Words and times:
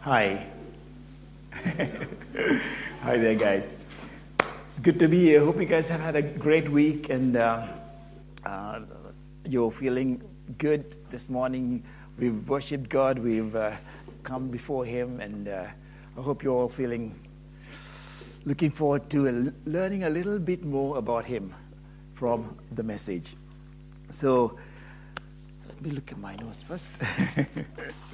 Hi. 0.00 0.46
Hi 3.02 3.16
there, 3.16 3.34
guys. 3.34 3.78
It's 4.66 4.80
good 4.80 4.98
to 4.98 5.08
be 5.08 5.20
here. 5.24 5.44
Hope 5.44 5.58
you 5.60 5.66
guys 5.66 5.88
have 5.88 6.00
had 6.00 6.16
a 6.16 6.22
great 6.22 6.68
week 6.68 7.08
and 7.08 7.36
uh, 7.36 7.66
uh, 8.44 8.80
you're 9.44 9.70
feeling 9.70 10.22
good 10.58 10.96
this 11.10 11.28
morning. 11.28 11.82
We've 12.18 12.48
worshiped 12.48 12.88
God, 12.88 13.18
we've 13.18 13.54
uh, 13.54 13.76
come 14.22 14.48
before 14.48 14.84
Him, 14.84 15.20
and 15.20 15.48
uh, 15.48 15.66
I 16.18 16.20
hope 16.20 16.42
you're 16.42 16.54
all 16.54 16.68
feeling 16.68 17.14
looking 18.44 18.70
forward 18.70 19.08
to 19.10 19.52
learning 19.64 20.04
a 20.04 20.10
little 20.10 20.38
bit 20.38 20.64
more 20.64 20.98
about 20.98 21.24
Him 21.24 21.54
from 22.14 22.56
the 22.72 22.82
message. 22.82 23.36
So, 24.10 24.58
me 25.84 25.90
look 25.90 26.10
at 26.12 26.18
my 26.18 26.34
notes 26.36 26.62
first. 26.62 27.00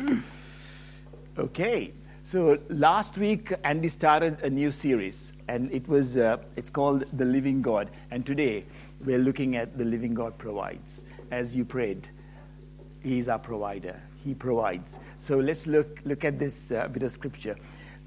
okay. 1.38 1.92
So 2.22 2.58
last 2.68 3.16
week 3.16 3.52
Andy 3.64 3.88
started 3.88 4.40
a 4.40 4.50
new 4.50 4.70
series, 4.70 5.32
and 5.48 5.72
it 5.72 5.88
was 5.88 6.16
uh, 6.16 6.38
it's 6.56 6.70
called 6.70 7.04
the 7.12 7.24
Living 7.24 7.62
God. 7.62 7.90
And 8.10 8.26
today 8.26 8.64
we're 9.04 9.18
looking 9.18 9.56
at 9.56 9.78
the 9.78 9.84
Living 9.84 10.14
God 10.14 10.36
provides. 10.36 11.04
As 11.30 11.54
you 11.54 11.64
prayed, 11.64 12.08
He 13.02 13.18
is 13.18 13.28
our 13.28 13.38
provider. 13.38 14.00
He 14.24 14.34
provides. 14.34 14.98
So 15.18 15.38
let's 15.38 15.66
look 15.66 16.00
look 16.04 16.24
at 16.24 16.38
this 16.38 16.72
uh, 16.72 16.88
bit 16.88 17.04
of 17.04 17.12
scripture. 17.12 17.56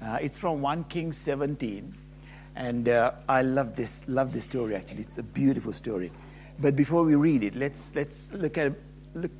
Uh, 0.02 0.18
it's 0.20 0.36
from 0.36 0.60
1 0.60 0.84
Kings 0.84 1.16
17, 1.16 1.96
and 2.56 2.88
uh, 2.88 3.12
I 3.28 3.42
love 3.42 3.74
this 3.76 4.04
love 4.08 4.32
this 4.32 4.44
story. 4.44 4.74
Actually, 4.74 5.00
it's 5.00 5.18
a 5.18 5.22
beautiful 5.22 5.72
story. 5.72 6.12
But 6.58 6.76
before 6.76 7.04
we 7.04 7.14
read 7.14 7.42
it, 7.42 7.56
let's 7.56 7.92
let's 7.94 8.30
look 8.32 8.58
at 8.58 8.74
look 9.14 9.30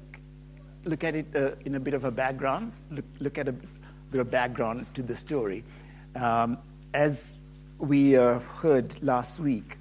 look 0.84 1.04
at 1.04 1.14
it 1.14 1.26
uh, 1.34 1.52
in 1.64 1.74
a 1.74 1.80
bit 1.80 1.94
of 1.94 2.04
a 2.04 2.10
background. 2.10 2.72
Look 2.90 3.04
look 3.20 3.38
at 3.38 3.48
a 3.48 3.52
bit 3.52 4.20
of 4.20 4.30
background 4.30 4.86
to 4.94 5.02
the 5.02 5.16
story. 5.16 5.64
Um, 6.14 6.58
as 6.92 7.38
we 7.78 8.16
uh, 8.16 8.38
heard 8.38 9.02
last 9.02 9.40
week, 9.40 9.78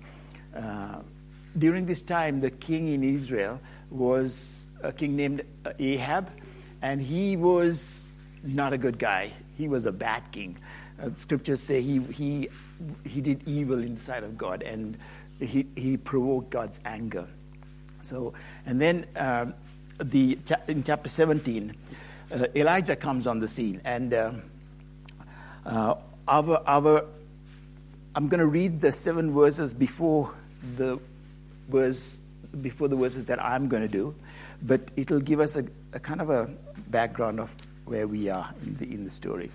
uh, 0.55 0.99
during 1.57 1.85
this 1.85 2.03
time, 2.03 2.41
the 2.41 2.49
king 2.49 2.87
in 2.87 3.03
Israel 3.03 3.59
was 3.89 4.67
a 4.81 4.91
king 4.91 5.15
named 5.15 5.43
Ahab, 5.79 6.29
and 6.81 7.01
he 7.01 7.37
was 7.37 8.11
not 8.43 8.73
a 8.73 8.77
good 8.77 8.97
guy. 8.97 9.31
He 9.57 9.67
was 9.67 9.85
a 9.85 9.91
bad 9.91 10.31
king. 10.31 10.57
Uh, 11.01 11.09
scriptures 11.13 11.61
say 11.61 11.81
he, 11.81 11.99
he, 11.99 12.49
he 13.05 13.21
did 13.21 13.47
evil 13.47 13.81
in 13.81 13.95
the 13.95 14.01
sight 14.01 14.23
of 14.23 14.37
God, 14.37 14.63
and 14.63 14.97
he, 15.39 15.67
he 15.75 15.97
provoked 15.97 16.49
God's 16.49 16.79
anger. 16.85 17.27
So, 18.01 18.33
and 18.65 18.81
then 18.81 19.05
um, 19.15 19.53
the, 20.01 20.37
in 20.67 20.83
chapter 20.83 21.09
17, 21.09 21.75
uh, 22.31 22.45
Elijah 22.55 22.95
comes 22.95 23.27
on 23.27 23.39
the 23.39 23.47
scene, 23.47 23.81
and 23.83 24.13
uh, 24.13 24.31
uh, 25.65 25.95
our, 26.27 26.63
our, 26.67 27.05
I'm 28.15 28.27
going 28.27 28.39
to 28.39 28.47
read 28.47 28.81
the 28.81 28.91
seven 28.91 29.33
verses 29.33 29.73
before 29.73 30.33
the 30.77 30.99
verse 31.69 32.21
before 32.61 32.87
the 32.87 32.95
verses 32.95 33.25
that 33.25 33.43
I'm 33.43 33.67
going 33.67 33.81
to 33.81 33.87
do, 33.87 34.15
but 34.61 34.81
it'll 34.95 35.19
give 35.19 35.39
us 35.39 35.55
a, 35.55 35.65
a 35.93 35.99
kind 35.99 36.21
of 36.21 36.29
a 36.29 36.49
background 36.87 37.39
of 37.39 37.53
where 37.85 38.07
we 38.07 38.29
are 38.29 38.53
in 38.63 38.77
the, 38.77 38.93
in 38.93 39.03
the 39.03 39.09
story. 39.09 39.49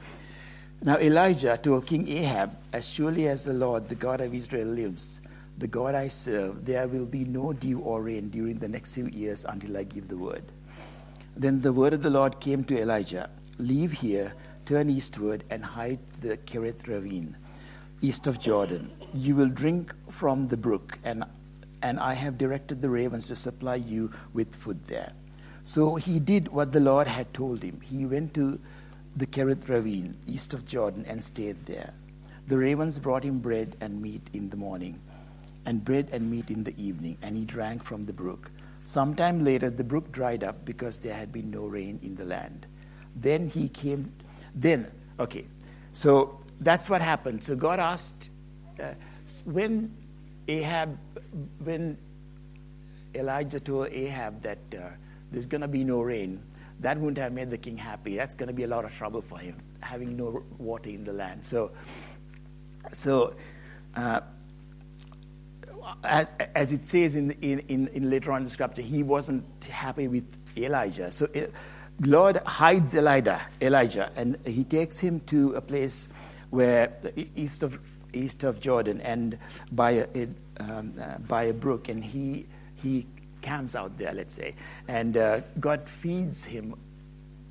Now 0.83 0.99
Elijah 0.99 1.57
told 1.57 1.87
King 1.87 2.09
Ahab, 2.09 2.57
As 2.73 2.89
surely 2.89 3.29
as 3.29 3.45
the 3.45 3.53
Lord, 3.53 3.87
the 3.87 3.95
God 3.95 4.21
of 4.21 4.35
Israel, 4.35 4.69
lives, 4.69 5.21
the 5.59 5.67
God 5.67 5.97
I 5.97 6.07
serve, 6.09 6.65
there 6.65 6.87
will 6.87 7.07
be 7.07 7.25
no 7.25 7.53
dew 7.53 7.81
or 7.81 8.03
rain 8.03 8.29
during 8.29 8.57
the 8.57 8.69
next 8.69 8.95
few 8.95 9.07
years 9.07 9.45
until 9.45 9.77
I 9.77 9.83
give 9.83 10.07
the 10.07 10.17
word. 10.17 10.45
Then 11.37 11.61
the 11.61 11.73
word 11.73 11.93
of 11.93 12.03
the 12.03 12.11
Lord 12.11 12.41
came 12.41 12.65
to 12.65 12.81
Elijah 12.81 13.29
Leave 13.59 13.91
here, 13.91 14.35
turn 14.65 14.89
eastward, 14.89 15.43
and 15.51 15.65
hide 15.65 15.99
the 16.21 16.37
Kerith 16.37 16.87
ravine, 16.87 17.37
east 18.01 18.29
of 18.29 18.39
Jordan. 18.39 18.93
You 19.13 19.35
will 19.35 19.49
drink 19.49 19.93
from 20.09 20.47
the 20.47 20.57
brook, 20.57 20.97
and, 21.03 21.25
and 21.83 21.99
I 21.99 22.15
have 22.15 22.39
directed 22.39 22.81
the 22.81 22.89
ravens 22.91 23.27
to 23.27 23.35
supply 23.35 23.75
you 23.75 24.13
with 24.33 24.55
food 24.55 24.85
there. 24.85 25.13
So 25.65 25.97
he 25.97 26.21
did 26.21 26.49
what 26.49 26.71
the 26.71 26.81
Lord 26.81 27.09
had 27.09 27.35
told 27.35 27.65
him. 27.65 27.81
He 27.81 28.07
went 28.07 28.33
to 28.35 28.61
the 29.17 29.27
Kerith 29.27 29.69
ravine, 29.69 30.17
east 30.29 30.55
of 30.55 30.65
Jordan, 30.65 31.05
and 31.09 31.23
stayed 31.25 31.67
there. 31.67 31.95
The 32.47 32.59
ravens 32.59 33.01
brought 33.01 33.25
him 33.25 33.41
bread 33.41 33.77
and 33.81 34.01
meat 34.01 34.31
in 34.33 34.51
the 34.51 34.57
morning, 34.57 35.01
and 35.67 35.85
bread 35.85 36.09
and 36.13 36.31
meat 36.31 36.51
in 36.51 36.65
the 36.65 36.75
evening, 36.83 37.19
and 37.23 37.37
he 37.37 37.45
drank 37.45 37.85
from 37.85 38.05
the 38.05 38.13
brook. 38.13 38.51
Sometime 38.85 39.45
later, 39.45 39.69
the 39.69 39.85
brook 39.85 40.11
dried 40.13 40.43
up 40.43 40.65
because 40.65 41.01
there 41.01 41.15
had 41.15 41.31
been 41.31 41.51
no 41.51 41.67
rain 41.67 41.99
in 42.03 42.15
the 42.15 42.25
land. 42.25 42.67
Then 43.15 43.49
he 43.49 43.69
came, 43.69 44.13
then, 44.55 44.91
okay, 45.21 45.45
so 45.93 46.39
that's 46.61 46.89
what 46.89 47.03
happened. 47.03 47.45
So 47.45 47.55
God 47.55 47.81
asked, 47.81 48.31
uh, 48.83 48.95
when 49.45 49.95
Ahab, 50.47 50.99
when 51.63 51.99
Elijah 53.15 53.61
told 53.61 53.89
Ahab 53.89 54.43
that 54.43 54.59
uh, 54.73 54.91
there's 55.31 55.47
going 55.47 55.61
to 55.61 55.69
be 55.69 55.85
no 55.85 56.01
rain, 56.01 56.43
that 56.81 56.97
wouldn't 56.97 57.19
have 57.19 57.33
made 57.33 57.51
the 57.51 57.59
king 57.59 57.77
happy. 57.77 58.17
That's 58.17 58.35
going 58.35 58.47
to 58.47 58.55
be 58.55 58.63
a 58.63 58.69
lot 58.69 58.85
of 58.85 58.95
trouble 58.95 59.21
for 59.21 59.39
him, 59.39 59.57
having 59.81 60.17
no 60.17 60.45
water 60.59 60.89
in 60.89 61.05
the 61.05 61.13
land. 61.13 61.45
So, 61.45 61.73
so 62.93 63.35
uh, 63.97 64.21
as, 66.05 66.35
as 66.55 66.73
it 66.73 66.87
says 66.87 67.17
in, 67.17 67.33
in, 67.43 67.61
in, 67.61 67.89
in, 67.89 68.11
later 68.11 68.33
on 68.33 68.39
in 68.39 68.45
the 68.45 68.51
scripture, 68.51 68.83
he 68.83 69.03
wasn't 69.03 69.45
happy 69.65 70.09
with 70.09 70.27
Elijah. 70.57 71.11
So 71.11 71.27
uh, 71.35 71.47
Lord 72.01 72.37
hides 72.47 72.95
Elijah, 72.95 73.41
Elijah, 73.61 74.11
and 74.17 74.37
he 74.47 74.65
takes 74.65 74.99
him 74.99 75.21
to 75.27 75.55
a 75.55 75.61
place 75.61 76.09
where 76.51 76.97
east 77.37 77.63
of 77.63 77.79
east 78.15 78.43
of 78.43 78.59
Jordan 78.59 79.01
and 79.03 79.39
by 79.71 79.91
a, 79.91 80.29
um, 80.61 80.95
uh, 81.01 81.19
by 81.19 81.45
a 81.45 81.53
brook, 81.53 81.89
and 81.89 82.03
he 82.05 82.47
he 82.83 83.07
camps 83.43 83.75
out 83.75 83.99
there, 83.99 84.15
let's 84.15 84.35
say, 84.35 84.55
and 84.87 85.17
uh, 85.17 85.41
God 85.61 85.89
feeds 85.89 86.45
him 86.45 86.75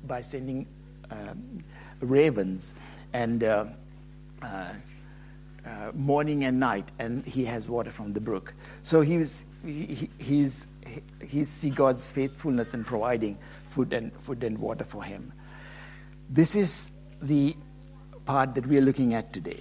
by 0.04 0.20
sending 0.20 0.66
um, 1.10 1.62
ravens 2.00 2.74
and. 3.12 3.44
Uh, 3.44 3.66
uh 5.68 5.92
morning 5.94 6.44
and 6.44 6.58
night, 6.58 6.90
and 6.98 7.24
he 7.26 7.44
has 7.44 7.68
water 7.68 7.90
from 7.90 8.12
the 8.12 8.20
brook. 8.20 8.54
So 8.82 9.00
he's, 9.02 9.44
he, 9.64 10.08
he's, 10.18 10.66
he's 11.22 11.48
see 11.48 11.70
God's 11.70 12.08
faithfulness 12.10 12.74
in 12.74 12.84
providing 12.84 13.38
food 13.66 13.92
and, 13.92 14.12
food 14.20 14.42
and 14.44 14.58
water 14.58 14.84
for 14.84 15.02
him. 15.04 15.32
This 16.30 16.56
is 16.56 16.90
the 17.20 17.56
part 18.24 18.54
that 18.54 18.66
we 18.66 18.78
are 18.78 18.82
looking 18.82 19.14
at 19.14 19.32
today. 19.32 19.60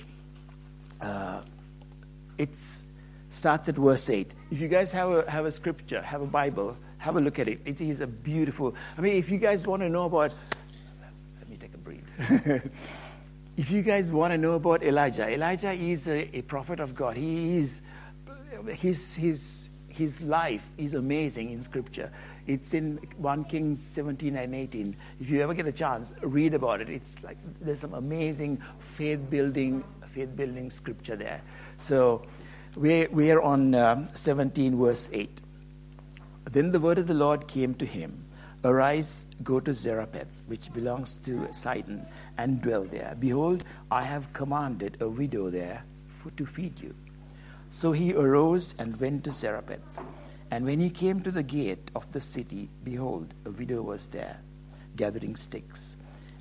Uh, 1.02 1.42
it 2.38 2.56
starts 3.30 3.70
at 3.70 3.76
verse 3.76 4.10
8. 4.10 4.34
If 4.52 4.60
you 4.60 4.68
guys 4.68 4.92
have 4.92 5.12
a, 5.12 5.30
have 5.30 5.46
a 5.46 5.52
scripture, 5.52 6.02
have 6.02 6.22
a 6.22 6.28
Bible, 6.28 6.78
have 6.98 7.18
a 7.18 7.22
look 7.22 7.40
at 7.40 7.48
it. 7.48 7.62
It 7.66 7.82
is 7.82 8.02
a 8.02 8.08
beautiful. 8.08 8.76
I 8.98 9.02
mean, 9.02 9.16
if 9.16 9.30
you 9.30 9.38
guys 9.38 9.66
want 9.66 9.82
to 9.82 9.90
know 9.90 10.06
about. 10.06 10.34
Let 11.40 11.50
me 11.50 11.58
take 11.58 11.74
a 11.74 11.78
breathe. 11.78 12.62
If 13.58 13.72
you 13.72 13.82
guys 13.82 14.12
want 14.12 14.34
to 14.34 14.38
know 14.38 14.54
about 14.54 14.84
Elijah, 14.84 15.28
Elijah 15.28 15.72
is 15.72 16.08
a, 16.08 16.38
a 16.38 16.44
prophet 16.44 16.80
of 16.80 16.94
God. 16.94 17.18
He 17.18 17.58
is, 17.58 17.82
his, 18.68 19.16
his, 19.16 19.70
his 19.88 20.22
life 20.22 20.64
is 20.78 20.94
amazing 20.94 21.50
in 21.50 21.60
Scripture. 21.60 22.12
It's 22.46 22.76
in 22.76 23.00
1 23.18 23.46
Kings 23.46 23.82
17 23.82 24.36
and 24.36 24.54
18. 24.54 24.96
If 25.20 25.32
you 25.32 25.42
ever 25.42 25.56
get 25.56 25.66
a 25.66 25.72
chance, 25.72 26.14
read 26.22 26.54
about 26.54 26.82
it. 26.82 26.90
It's 26.92 27.24
like 27.24 27.40
there's 27.60 27.80
some 27.80 27.96
amazing 27.96 28.62
faith 28.78 29.28
building, 29.28 29.84
faith 30.06 30.36
building 30.36 30.70
Scripture 30.70 31.16
there. 31.16 31.42
So 31.80 32.22
we're, 32.76 33.10
we're 33.10 33.42
on 33.42 33.74
um, 33.74 34.08
17, 34.14 34.78
verse 34.78 35.10
8. 35.12 35.42
Then 36.52 36.72
the 36.74 36.80
word 36.80 37.00
of 37.00 37.08
the 37.08 37.16
Lord 37.16 37.48
came 37.48 37.74
to 37.74 37.88
him 37.88 38.27
Arise, 38.68 39.28
go 39.46 39.62
to 39.62 39.74
Zarephath, 39.74 40.44
which 40.48 40.74
belongs 40.74 41.20
to 41.20 41.48
Sidon, 41.54 42.06
and 42.38 42.62
dwell 42.62 42.84
there. 42.84 43.16
Behold, 43.18 43.64
I 43.90 44.02
have 44.02 44.34
commanded 44.34 44.98
a 45.00 45.08
widow 45.08 45.50
there 45.50 45.86
for, 46.10 46.32
to 46.32 46.46
feed 46.46 46.78
you. 46.82 46.94
So 47.70 47.94
he 47.94 48.14
arose 48.14 48.76
and 48.78 49.00
went 49.00 49.24
to 49.24 49.32
Zarephath. 49.32 49.98
And 50.52 50.66
when 50.66 50.82
he 50.82 50.90
came 50.90 51.22
to 51.22 51.32
the 51.32 51.44
gate 51.44 51.92
of 51.96 52.12
the 52.12 52.20
city, 52.20 52.68
behold, 52.84 53.34
a 53.46 53.52
widow 53.52 53.84
was 53.84 54.10
there, 54.10 54.42
gathering 54.98 55.38
sticks. 55.38 55.96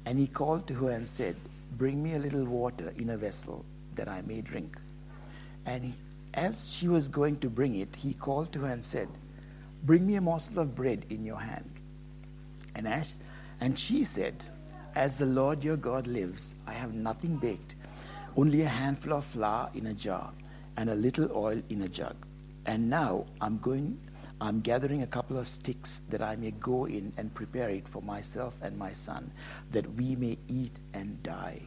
And 0.05 0.19
he 0.19 0.27
called 0.27 0.67
to 0.67 0.75
her 0.75 0.91
and 0.91 1.09
said, 1.09 1.37
Bring 1.79 2.03
me 2.03 2.15
a 2.15 2.19
little 2.19 2.45
water 2.45 2.93
in 2.97 3.11
a 3.11 3.17
vessel, 3.17 3.65
that 3.95 4.09
I 4.09 4.23
may 4.23 4.41
drink. 4.41 4.77
And 5.65 5.85
he, 5.85 5.95
as 6.35 6.75
she 6.75 6.89
was 6.89 7.09
going 7.09 7.37
to 7.39 7.49
bring 7.49 7.77
it, 7.77 7.95
he 7.95 8.15
called 8.15 8.53
to 8.55 8.61
her 8.63 8.73
and 8.73 8.85
said, 8.85 9.09
Bring 9.85 10.09
me 10.09 10.17
a 10.17 10.21
morsel 10.21 10.59
of 10.59 10.75
bread 10.75 11.07
in 11.09 11.23
your 11.23 11.39
hand. 11.39 11.76
And, 12.77 12.87
as, 12.87 13.15
and 13.61 13.77
she 13.77 14.05
said, 14.05 14.45
As 14.95 15.19
the 15.19 15.27
Lord 15.27 15.65
your 15.65 15.79
God 15.79 16.07
lives, 16.07 16.55
I 16.67 16.75
have 16.75 16.95
nothing 16.95 17.39
baked, 17.39 17.75
only 18.37 18.63
a 18.63 18.69
handful 18.69 19.15
of 19.15 19.25
flour 19.25 19.71
in 19.75 19.87
a 19.87 19.95
jar 19.95 20.31
and 20.77 20.91
a 20.91 20.95
little 20.95 21.29
oil 21.35 21.61
in 21.71 21.83
a 21.83 21.89
jug. 21.89 22.15
And 22.67 22.91
now 22.91 23.25
I'm 23.41 23.59
going, 23.59 23.99
I'm 24.41 24.61
gathering 24.61 25.03
a 25.03 25.07
couple 25.07 25.39
of 25.39 25.47
sticks 25.47 26.03
that 26.11 26.21
I 26.21 26.37
may 26.37 26.51
go 26.51 26.85
in 26.85 27.15
and 27.17 27.33
prepare 27.33 27.71
it 27.71 27.89
for 27.89 28.03
myself 28.03 28.59
and 28.61 28.77
my 28.77 28.93
son, 28.93 29.33
that 29.71 29.91
we 29.95 30.15
may 30.15 30.37
eat 30.49 30.79
and 30.93 31.23
die. 31.23 31.63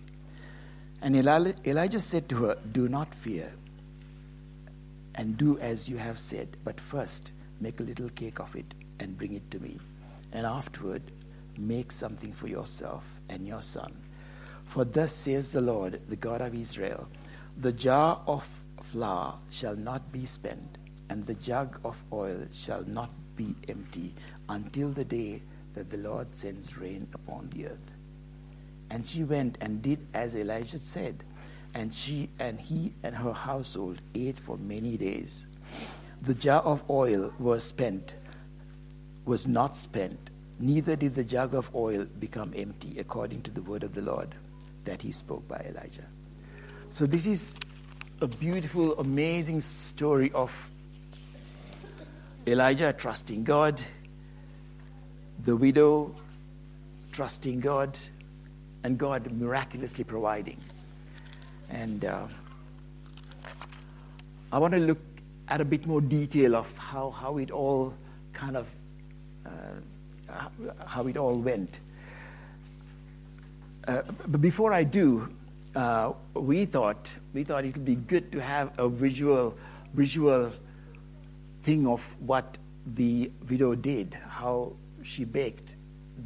And 1.01 1.15
Elijah 1.15 1.99
said 1.99 2.29
to 2.29 2.35
her, 2.43 2.57
Do 2.71 2.87
not 2.87 3.15
fear, 3.15 3.51
and 5.15 5.37
do 5.37 5.57
as 5.59 5.89
you 5.89 5.97
have 5.97 6.19
said, 6.19 6.57
but 6.63 6.79
first 6.79 7.31
make 7.59 7.79
a 7.79 7.83
little 7.83 8.09
cake 8.09 8.39
of 8.39 8.55
it 8.55 8.73
and 8.99 9.17
bring 9.17 9.33
it 9.33 9.49
to 9.51 9.59
me, 9.59 9.79
and 10.31 10.45
afterward 10.45 11.01
make 11.57 11.91
something 11.91 12.31
for 12.31 12.47
yourself 12.47 13.19
and 13.29 13.47
your 13.47 13.61
son. 13.61 13.93
For 14.65 14.85
thus 14.85 15.13
says 15.13 15.51
the 15.51 15.61
Lord, 15.61 16.01
the 16.07 16.15
God 16.15 16.41
of 16.41 16.53
Israel 16.53 17.07
The 17.57 17.73
jar 17.73 18.21
of 18.27 18.47
flour 18.81 19.35
shall 19.49 19.75
not 19.75 20.11
be 20.11 20.25
spent 20.25 20.77
and 21.09 21.25
the 21.25 21.35
jug 21.35 21.79
of 21.83 22.01
oil 22.13 22.45
shall 22.51 22.83
not 22.85 23.11
be 23.35 23.55
empty 23.67 24.13
until 24.47 24.89
the 24.91 25.05
day 25.05 25.41
that 25.73 25.89
the 25.89 25.97
Lord 25.97 26.35
sends 26.35 26.77
rain 26.77 27.07
upon 27.13 27.49
the 27.49 27.67
earth. 27.67 27.93
And 28.89 29.05
she 29.05 29.23
went 29.23 29.57
and 29.61 29.81
did 29.81 30.07
as 30.13 30.35
Elijah 30.35 30.79
said, 30.79 31.23
and 31.73 31.93
she 31.93 32.29
and 32.39 32.59
he 32.59 32.93
and 33.03 33.15
her 33.15 33.33
household 33.33 34.01
ate 34.15 34.39
for 34.39 34.57
many 34.57 34.97
days. 34.97 35.47
The 36.21 36.33
jar 36.33 36.61
of 36.61 36.83
oil 36.89 37.33
was 37.39 37.63
spent, 37.63 38.13
was 39.29 39.45
not 39.45 39.75
spent, 39.75 40.31
neither 40.57 40.95
did 40.95 41.13
the 41.13 41.23
jug 41.23 41.53
of 41.53 41.69
oil 41.75 42.03
become 42.19 42.51
empty, 42.55 42.97
according 42.97 43.43
to 43.43 43.51
the 43.51 43.61
word 43.61 43.83
of 43.83 43.93
the 43.93 44.01
Lord 44.01 44.33
that 44.85 45.03
he 45.03 45.11
spoke 45.11 45.47
by 45.47 45.57
Elijah. 45.69 46.07
So 46.89 47.05
this 47.05 47.27
is 47.27 47.55
a 48.21 48.27
beautiful, 48.27 48.99
amazing 48.99 49.61
story 49.61 50.31
of 50.31 50.71
Elijah 52.47 52.91
trusting 52.91 53.43
God, 53.43 53.79
the 55.43 55.55
widow 55.55 56.15
trusting 57.11 57.59
God, 57.59 57.99
and 58.83 58.97
God 58.97 59.31
miraculously 59.31 60.05
providing. 60.05 60.57
And 61.69 62.03
uh, 62.03 62.25
I 64.51 64.57
want 64.57 64.73
to 64.73 64.79
look 64.79 64.97
at 65.47 65.61
a 65.61 65.65
bit 65.65 65.85
more 65.85 66.01
detail 66.01 66.55
of 66.55 66.75
how, 66.79 67.11
how 67.11 67.37
it 67.37 67.51
all 67.51 67.93
kind 68.33 68.57
of 68.57 68.67
how 70.85 71.07
it 71.07 71.17
all 71.17 71.37
went. 71.37 71.79
Uh, 73.87 74.01
but 74.27 74.41
before 74.41 74.73
I 74.73 74.83
do, 74.83 75.29
uh, 75.75 76.13
we 76.33 76.65
thought 76.65 77.11
we 77.33 77.43
thought 77.43 77.65
it 77.65 77.75
would 77.75 77.85
be 77.85 77.95
good 77.95 78.31
to 78.31 78.41
have 78.41 78.77
a 78.77 78.89
visual 78.89 79.57
visual 79.93 80.51
thing 81.61 81.87
of 81.87 82.03
what 82.19 82.57
the 82.85 83.31
widow 83.49 83.75
did, 83.75 84.17
how 84.27 84.73
she 85.03 85.23
baked 85.23 85.75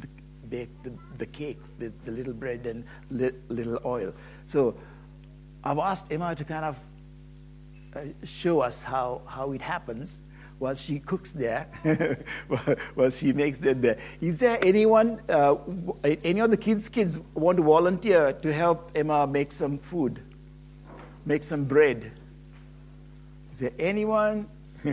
the, 0.00 0.08
baked 0.48 0.84
the, 0.84 0.92
the 1.18 1.26
cake 1.26 1.58
with 1.78 1.92
the 2.04 2.10
little 2.10 2.32
bread 2.32 2.66
and 2.66 2.84
li- 3.10 3.32
little 3.48 3.78
oil. 3.84 4.12
So 4.46 4.76
I've 5.62 5.78
asked 5.78 6.12
Emma 6.12 6.34
to 6.34 6.44
kind 6.44 6.64
of 6.64 6.78
uh, 7.94 8.00
show 8.24 8.60
us 8.60 8.82
how, 8.82 9.22
how 9.26 9.52
it 9.52 9.62
happens 9.62 10.20
while 10.58 10.74
she 10.74 10.98
cooks 11.00 11.32
there, 11.32 11.68
while 12.94 13.10
she 13.10 13.32
makes 13.32 13.62
it 13.62 13.82
there. 13.82 13.98
Is 14.20 14.40
there 14.40 14.58
anyone, 14.62 15.20
uh, 15.28 15.56
any 16.02 16.40
of 16.40 16.50
the 16.50 16.56
kids' 16.56 16.88
kids 16.88 17.18
want 17.34 17.58
to 17.58 17.64
volunteer 17.64 18.32
to 18.32 18.52
help 18.52 18.90
Emma 18.94 19.26
make 19.26 19.52
some 19.52 19.78
food, 19.78 20.22
make 21.26 21.42
some 21.42 21.64
bread? 21.64 22.12
Is 23.52 23.58
there 23.60 23.72
anyone 23.78 24.46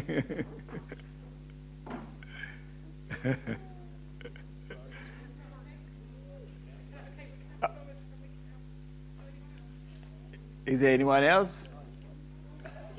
Is 10.66 10.80
there 10.80 10.92
anyone 10.92 11.24
else? 11.24 11.68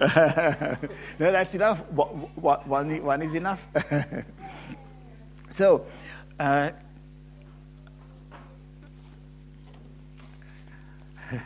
no, 1.19 1.20
that's 1.32 1.54
enough. 1.54 1.81
One, 1.93 3.02
one 3.02 3.22
is 3.22 3.34
enough. 3.34 3.66
so, 5.49 5.87
uh, 6.40 6.70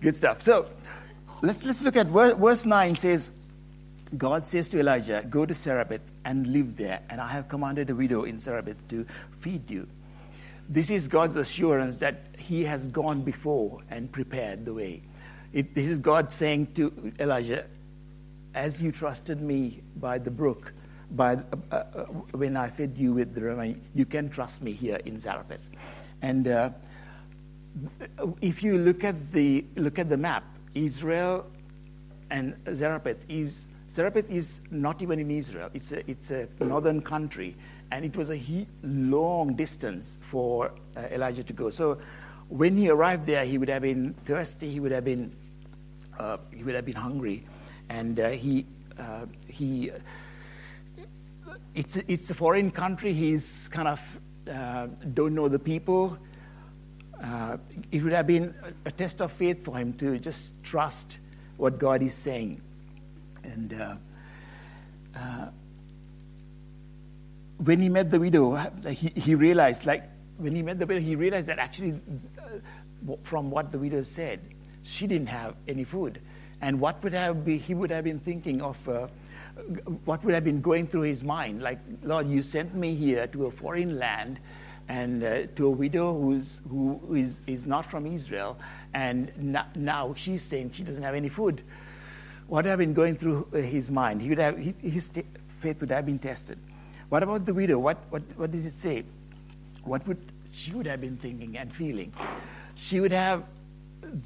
Good 0.00 0.14
stuff. 0.14 0.42
So 0.42 0.68
let's, 1.40 1.64
let's 1.64 1.82
look 1.82 1.96
at 1.96 2.08
verse, 2.08 2.34
verse 2.34 2.66
9 2.66 2.94
says, 2.94 3.32
God 4.16 4.48
says 4.48 4.68
to 4.70 4.80
Elijah, 4.80 5.24
Go 5.28 5.46
to 5.46 5.54
Zarephath 5.54 6.10
and 6.24 6.46
live 6.48 6.76
there, 6.76 7.02
and 7.08 7.20
I 7.20 7.28
have 7.28 7.48
commanded 7.48 7.90
a 7.90 7.94
widow 7.94 8.24
in 8.24 8.38
Zarephath 8.38 8.88
to 8.88 9.06
feed 9.38 9.70
you. 9.70 9.86
This 10.68 10.90
is 10.90 11.08
God's 11.08 11.36
assurance 11.36 11.98
that 11.98 12.22
He 12.38 12.64
has 12.64 12.88
gone 12.88 13.22
before 13.22 13.82
and 13.90 14.10
prepared 14.10 14.64
the 14.64 14.74
way. 14.74 15.02
It, 15.52 15.74
this 15.74 15.88
is 15.88 15.98
God 15.98 16.30
saying 16.30 16.74
to 16.74 17.12
Elijah, 17.18 17.66
As 18.54 18.82
you 18.82 18.92
trusted 18.92 19.40
me 19.40 19.82
by 19.96 20.18
the 20.18 20.30
brook, 20.30 20.72
by, 21.10 21.34
uh, 21.34 21.74
uh, 21.74 22.04
when 22.32 22.56
I 22.56 22.68
fed 22.68 22.96
you 22.96 23.12
with 23.12 23.34
the 23.34 23.42
rain, 23.42 23.80
you 23.94 24.06
can 24.06 24.28
trust 24.28 24.62
me 24.62 24.72
here 24.72 25.00
in 25.04 25.18
Zarephath. 25.18 25.68
And 26.22 26.46
uh, 26.46 26.70
if 28.40 28.62
you 28.62 28.78
look 28.78 29.04
at 29.04 29.32
the 29.32 29.64
look 29.76 29.98
at 29.98 30.08
the 30.08 30.16
map, 30.16 30.44
Israel 30.74 31.46
and 32.30 32.54
Zarephath 32.74 33.24
is 33.28 33.66
Zarephath 33.90 34.30
is 34.30 34.60
not 34.70 35.02
even 35.02 35.18
in 35.18 35.30
Israel. 35.30 35.68
It's 35.74 35.90
a, 35.92 36.08
it's 36.08 36.30
a 36.30 36.48
northern 36.60 37.00
country, 37.00 37.56
and 37.90 38.04
it 38.04 38.16
was 38.16 38.30
a 38.30 38.36
he, 38.36 38.66
long 38.82 39.54
distance 39.54 40.18
for 40.20 40.72
uh, 40.96 41.00
Elijah 41.10 41.42
to 41.42 41.52
go. 41.52 41.70
So 41.70 41.98
when 42.48 42.76
he 42.76 42.88
arrived 42.88 43.26
there, 43.26 43.44
he 43.44 43.58
would 43.58 43.68
have 43.68 43.82
been 43.82 44.14
thirsty. 44.14 44.70
He 44.70 44.78
would 44.78 44.92
have 44.92 45.04
been 45.04 45.34
uh, 46.18 46.36
he 46.54 46.62
would 46.62 46.74
have 46.74 46.84
been 46.84 46.96
hungry, 46.96 47.44
and 47.88 48.20
uh, 48.20 48.30
he 48.30 48.66
uh, 48.98 49.26
he 49.48 49.90
it's, 51.74 51.96
it's 51.96 52.30
a 52.30 52.34
foreign 52.34 52.70
country. 52.70 53.12
He's 53.12 53.68
kind 53.68 53.88
of 53.88 54.00
uh, 54.48 54.88
don't 55.14 55.34
know 55.34 55.48
the 55.48 55.58
people. 55.58 56.18
Uh, 57.22 57.58
it 57.92 58.02
would 58.02 58.12
have 58.12 58.26
been 58.26 58.54
a 58.84 58.90
test 58.90 59.20
of 59.20 59.32
faith 59.32 59.64
for 59.64 59.76
him 59.76 59.92
to 59.94 60.18
just 60.18 60.54
trust 60.62 61.18
what 61.56 61.78
God 61.78 62.02
is 62.02 62.14
saying. 62.14 62.62
And 63.52 63.72
uh, 63.74 63.96
uh 65.16 65.48
when 67.58 67.80
he 67.80 67.88
met 67.88 68.10
the 68.10 68.18
widow, 68.18 68.56
he, 68.88 69.08
he 69.14 69.34
realized, 69.34 69.84
like, 69.84 70.08
when 70.38 70.56
he 70.56 70.62
met 70.62 70.78
the 70.78 70.86
widow, 70.86 71.00
he 71.00 71.14
realized 71.14 71.46
that 71.48 71.58
actually, 71.58 72.00
uh, 72.38 73.16
from 73.22 73.50
what 73.50 73.70
the 73.70 73.78
widow 73.78 74.02
said, 74.02 74.40
she 74.82 75.06
didn't 75.06 75.28
have 75.28 75.54
any 75.68 75.84
food. 75.84 76.20
And 76.62 76.80
what 76.80 77.02
would 77.02 77.12
have 77.12 77.44
be, 77.44 77.58
he 77.58 77.74
would 77.74 77.90
have 77.90 78.04
been 78.04 78.18
thinking 78.18 78.62
of 78.62 78.88
uh, 78.88 79.08
what 80.04 80.24
would 80.24 80.34
have 80.34 80.44
been 80.44 80.62
going 80.62 80.86
through 80.86 81.02
his 81.02 81.22
mind? 81.22 81.62
Like, 81.62 81.78
Lord, 82.02 82.28
you 82.28 82.40
sent 82.40 82.74
me 82.74 82.94
here 82.94 83.26
to 83.26 83.46
a 83.46 83.50
foreign 83.50 83.98
land 83.98 84.40
and 84.88 85.22
uh, 85.22 85.42
to 85.56 85.66
a 85.66 85.70
widow 85.70 86.18
who's, 86.18 86.60
who 86.68 87.14
is, 87.14 87.40
is 87.46 87.66
not 87.66 87.86
from 87.86 88.06
Israel, 88.06 88.58
and 88.92 89.30
now 89.76 90.14
she's 90.16 90.42
saying 90.42 90.70
she 90.70 90.82
doesn't 90.82 91.02
have 91.02 91.14
any 91.14 91.28
food. 91.28 91.62
What 92.50 92.64
would 92.64 92.70
have 92.70 92.80
been 92.80 92.94
going 92.94 93.14
through 93.14 93.46
uh, 93.54 93.58
his 93.58 93.92
mind? 93.92 94.20
He 94.20 94.28
would 94.28 94.40
have, 94.40 94.58
his 94.58 95.12
faith 95.50 95.80
would 95.80 95.90
have 95.92 96.04
been 96.04 96.18
tested. 96.18 96.58
What 97.08 97.22
about 97.22 97.46
the 97.46 97.54
widow? 97.54 97.78
What, 97.78 97.98
what, 98.10 98.22
what 98.34 98.50
does 98.50 98.66
it 98.66 98.72
say? 98.72 99.04
What 99.84 100.04
would 100.08 100.18
she 100.50 100.72
would 100.72 100.86
have 100.86 101.00
been 101.00 101.16
thinking 101.16 101.56
and 101.56 101.72
feeling? 101.72 102.12
She 102.74 102.98
would 102.98 103.12
have, 103.12 103.44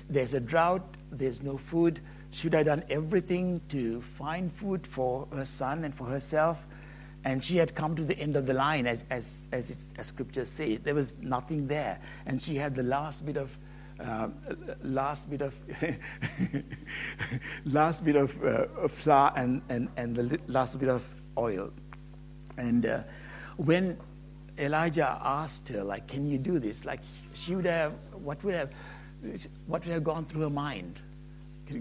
there's 0.08 0.32
a 0.32 0.40
drought, 0.40 0.96
there's 1.12 1.42
no 1.42 1.58
food, 1.58 2.00
should 2.30 2.54
have 2.54 2.64
done 2.64 2.84
everything 2.88 3.60
to 3.68 4.00
find 4.00 4.50
food 4.50 4.86
for 4.86 5.28
her 5.30 5.44
son 5.44 5.84
and 5.84 5.94
for 5.94 6.06
herself. 6.06 6.66
And 7.26 7.44
she 7.44 7.58
had 7.58 7.74
come 7.74 7.94
to 7.94 8.04
the 8.04 8.18
end 8.18 8.36
of 8.36 8.46
the 8.46 8.54
line, 8.54 8.86
as, 8.86 9.04
as, 9.10 9.48
as, 9.52 9.92
as 9.98 10.06
scripture 10.06 10.46
says. 10.46 10.80
There 10.80 10.94
was 10.94 11.14
nothing 11.20 11.66
there. 11.66 12.00
And 12.24 12.40
she 12.40 12.54
had 12.56 12.74
the 12.74 12.84
last 12.84 13.26
bit 13.26 13.36
of 13.36 13.54
uh, 14.00 14.28
last 14.82 15.30
bit 15.30 15.42
of 15.42 15.54
last 17.64 18.04
bit 18.04 18.16
of, 18.16 18.44
uh, 18.44 18.88
flour 18.88 19.32
and, 19.36 19.62
and, 19.68 19.88
and 19.96 20.16
the 20.16 20.38
last 20.48 20.78
bit 20.80 20.88
of 20.88 21.06
oil. 21.38 21.70
And 22.56 22.86
uh, 22.86 23.02
when 23.56 23.96
Elijah 24.58 25.18
asked 25.22 25.68
her, 25.68 25.82
like, 25.82 26.06
can 26.06 26.26
you 26.26 26.38
do 26.38 26.58
this? 26.58 26.84
Like, 26.84 27.00
she 27.32 27.54
would 27.54 27.64
have, 27.64 27.92
what 28.12 28.42
would 28.44 28.54
have, 28.54 28.70
what 29.66 29.84
would 29.84 29.92
have 29.92 30.04
gone 30.04 30.24
through 30.26 30.42
her 30.42 30.50
mind? 30.50 31.00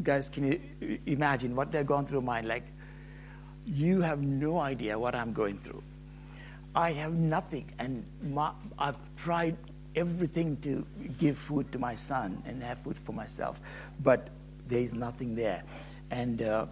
guys, 0.02 0.30
can 0.30 0.50
you 0.50 1.00
imagine 1.06 1.56
what 1.56 1.72
they've 1.72 1.86
gone 1.86 2.06
through 2.06 2.22
her 2.22 2.26
mind? 2.26 2.48
Like, 2.48 2.64
you 3.66 4.02
have 4.02 4.22
no 4.22 4.60
idea 4.60 4.98
what 4.98 5.14
I'm 5.16 5.34
going 5.34 5.58
through. 5.58 5.84
I 6.76 6.92
have 6.94 7.14
nothing, 7.14 7.70
and 7.78 8.06
my, 8.22 8.52
I've 8.80 8.98
tried 9.16 9.58
everything 9.96 10.58
to 10.62 10.86
give 11.20 11.38
food 11.38 11.72
to 11.72 11.80
my 11.80 11.96
son 11.96 12.42
and 12.46 12.62
have 12.64 12.80
food 12.80 12.98
for 12.98 13.12
myself, 13.14 13.62
but 14.02 14.30
there 14.68 14.80
is 14.80 14.94
nothing 14.94 15.36
there. 15.36 15.64
And 16.12 16.42
uh, 16.42 16.66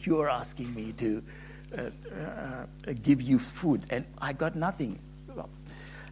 you 0.00 0.20
are 0.20 0.28
asking 0.28 0.74
me 0.74 0.92
to 0.92 1.22
uh, 1.76 1.82
uh, 2.14 2.66
give 3.02 3.20
you 3.20 3.38
food, 3.38 3.86
and 3.90 4.04
I 4.18 4.32
got 4.32 4.56
nothing. 4.56 4.98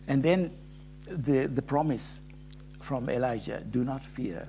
And 0.09 0.23
then 0.23 0.57
the, 1.07 1.47
the 1.47 1.63
promise 1.63 2.21
from 2.81 3.09
Elijah 3.09 3.63
do 3.71 3.85
not 3.85 4.05
fear, 4.05 4.49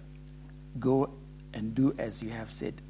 go 0.80 1.10
and 1.54 1.74
do 1.74 1.96
as 1.98 2.22
you 2.22 2.30
have 2.30 2.52
said. 2.52 2.82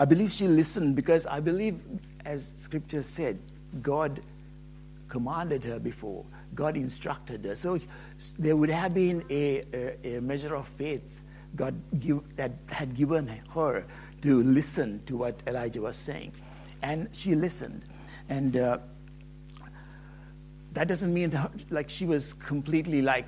I 0.00 0.04
believe 0.04 0.32
she 0.32 0.46
listened 0.46 0.94
because 0.94 1.26
I 1.26 1.40
believe, 1.40 1.80
as 2.24 2.52
scripture 2.54 3.02
said, 3.02 3.38
God 3.82 4.20
commanded 5.08 5.64
her 5.64 5.78
before, 5.78 6.24
God 6.54 6.76
instructed 6.76 7.44
her. 7.44 7.54
So 7.54 7.78
there 8.38 8.56
would 8.56 8.70
have 8.70 8.94
been 8.94 9.24
a, 9.30 9.64
a, 9.72 10.16
a 10.16 10.20
measure 10.20 10.54
of 10.56 10.66
faith 10.68 11.02
God 11.56 11.74
give, 11.98 12.20
that 12.36 12.52
had 12.68 12.94
given 12.94 13.28
her 13.54 13.84
to 14.22 14.42
listen 14.42 15.02
to 15.06 15.16
what 15.16 15.40
Elijah 15.46 15.80
was 15.80 15.96
saying. 15.96 16.32
And 16.82 17.08
she 17.12 17.34
listened. 17.34 17.82
And 18.28 18.56
uh, 18.56 18.78
that 20.72 20.88
doesn't 20.88 21.12
mean 21.12 21.30
that, 21.30 21.52
like 21.70 21.88
she 21.88 22.06
was 22.06 22.34
completely 22.34 23.02
like 23.02 23.26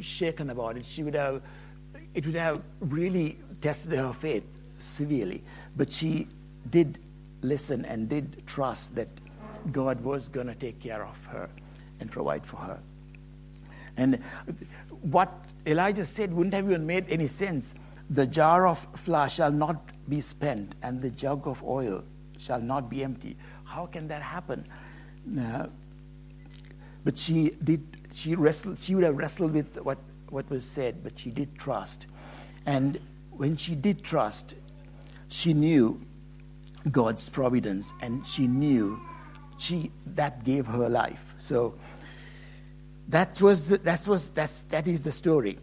shaken 0.00 0.50
about 0.50 0.76
it. 0.76 0.84
She 0.84 1.02
would 1.02 1.14
have, 1.14 1.42
it 2.14 2.26
would 2.26 2.34
have 2.34 2.62
really 2.80 3.38
tested 3.60 3.98
her 3.98 4.12
faith 4.12 4.44
severely. 4.78 5.44
But 5.76 5.92
she 5.92 6.26
did 6.68 6.98
listen 7.42 7.84
and 7.84 8.08
did 8.08 8.46
trust 8.46 8.94
that 8.96 9.08
God 9.72 10.02
was 10.02 10.28
going 10.28 10.46
to 10.46 10.54
take 10.54 10.80
care 10.80 11.04
of 11.04 11.24
her 11.26 11.48
and 12.00 12.10
provide 12.10 12.46
for 12.46 12.56
her. 12.56 12.80
And 13.96 14.20
what 15.02 15.32
Elijah 15.66 16.04
said 16.04 16.32
wouldn't 16.32 16.54
have 16.54 16.64
even 16.64 16.86
made 16.86 17.06
any 17.08 17.26
sense. 17.26 17.74
The 18.08 18.26
jar 18.26 18.66
of 18.66 18.78
flour 18.96 19.28
shall 19.28 19.52
not 19.52 19.90
be 20.08 20.20
spent, 20.20 20.74
and 20.82 21.00
the 21.00 21.10
jug 21.10 21.46
of 21.46 21.62
oil 21.62 22.02
shall 22.38 22.60
not 22.60 22.90
be 22.90 23.04
empty. 23.04 23.36
How 23.64 23.86
can 23.86 24.08
that 24.08 24.22
happen? 24.22 24.66
Uh, 25.38 25.66
but 27.04 27.16
she 27.18 27.50
did. 27.62 27.86
She 28.12 28.34
wrestled. 28.34 28.78
She 28.80 28.94
would 28.94 29.04
have 29.04 29.16
wrestled 29.16 29.52
with 29.52 29.76
what 29.82 29.98
what 30.28 30.48
was 30.50 30.64
said, 30.64 31.04
but 31.04 31.18
she 31.18 31.30
did 31.30 31.56
trust. 31.56 32.06
And 32.66 32.98
when 33.30 33.56
she 33.56 33.74
did 33.74 34.02
trust, 34.02 34.54
she 35.28 35.54
knew 35.54 36.00
God's 36.90 37.28
providence, 37.28 37.92
and 38.00 38.26
she 38.26 38.46
knew 38.46 39.00
she 39.60 39.90
that 40.06 40.44
gave 40.44 40.66
her 40.66 40.88
life. 40.88 41.34
So 41.38 41.74
that 43.08 43.40
was 43.40 43.68
the, 43.68 43.78
that 43.78 44.06
was 44.06 44.30
that's 44.30 44.62
that 44.64 44.88
is 44.88 45.02
the 45.02 45.12
story. 45.12 45.58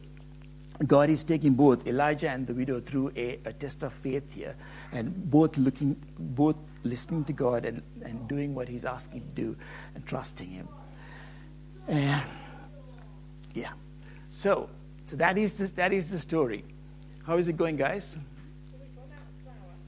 God 0.86 1.10
is 1.10 1.24
taking 1.24 1.56
both 1.56 1.88
Elijah 1.88 2.30
and 2.30 2.46
the 2.46 2.54
widow 2.54 2.80
through 2.80 3.12
a, 3.16 3.40
a 3.46 3.54
test 3.54 3.82
of 3.82 3.94
faith 3.94 4.34
here, 4.34 4.56
and 4.92 5.30
both 5.30 5.58
looking, 5.58 5.96
both 6.20 6.56
listening 6.84 7.24
to 7.26 7.34
God 7.34 7.66
and, 7.66 7.82
and 8.04 8.28
doing 8.28 8.54
what 8.54 8.68
He's 8.68 8.86
asking 8.86 9.22
to 9.22 9.30
do, 9.30 9.58
and 9.96 10.06
trusting 10.06 10.50
Him. 10.50 10.68
Uh, 11.90 12.22
yeah. 13.56 13.72
So, 14.30 14.70
so 15.06 15.18
that 15.18 15.40
is 15.40 15.58
the, 15.58 15.76
that 15.78 15.94
is 15.94 16.12
the 16.12 16.20
story. 16.20 16.64
How 17.26 17.38
is 17.38 17.48
it 17.48 17.58
going, 17.58 17.76
guys? 17.76 18.16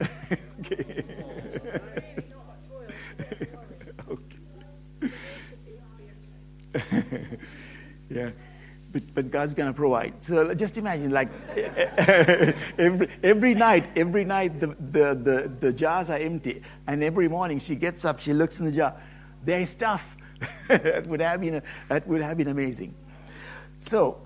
okay. 0.60 1.04
Yeah. 8.20 8.30
But, 8.92 9.14
but 9.14 9.30
God's 9.30 9.54
going 9.54 9.68
to 9.68 9.76
provide. 9.76 10.14
So 10.24 10.52
just 10.54 10.76
imagine, 10.76 11.12
like, 11.12 11.28
every, 12.76 13.08
every 13.22 13.54
night, 13.54 13.84
every 13.94 14.24
night 14.24 14.58
the, 14.58 14.66
the, 14.66 15.14
the, 15.14 15.52
the 15.60 15.72
jars 15.72 16.10
are 16.10 16.18
empty. 16.18 16.62
And 16.86 17.04
every 17.04 17.28
morning 17.28 17.60
she 17.60 17.76
gets 17.76 18.04
up, 18.04 18.18
she 18.18 18.32
looks 18.32 18.58
in 18.58 18.66
the 18.66 18.72
jar. 18.72 18.94
There 19.44 19.60
is 19.60 19.70
stuff. 19.70 20.16
that, 20.68 21.06
would 21.06 21.20
have 21.20 21.40
been, 21.40 21.62
that 21.88 22.08
would 22.08 22.20
have 22.20 22.36
been 22.36 22.48
amazing. 22.48 22.94
So, 23.78 24.20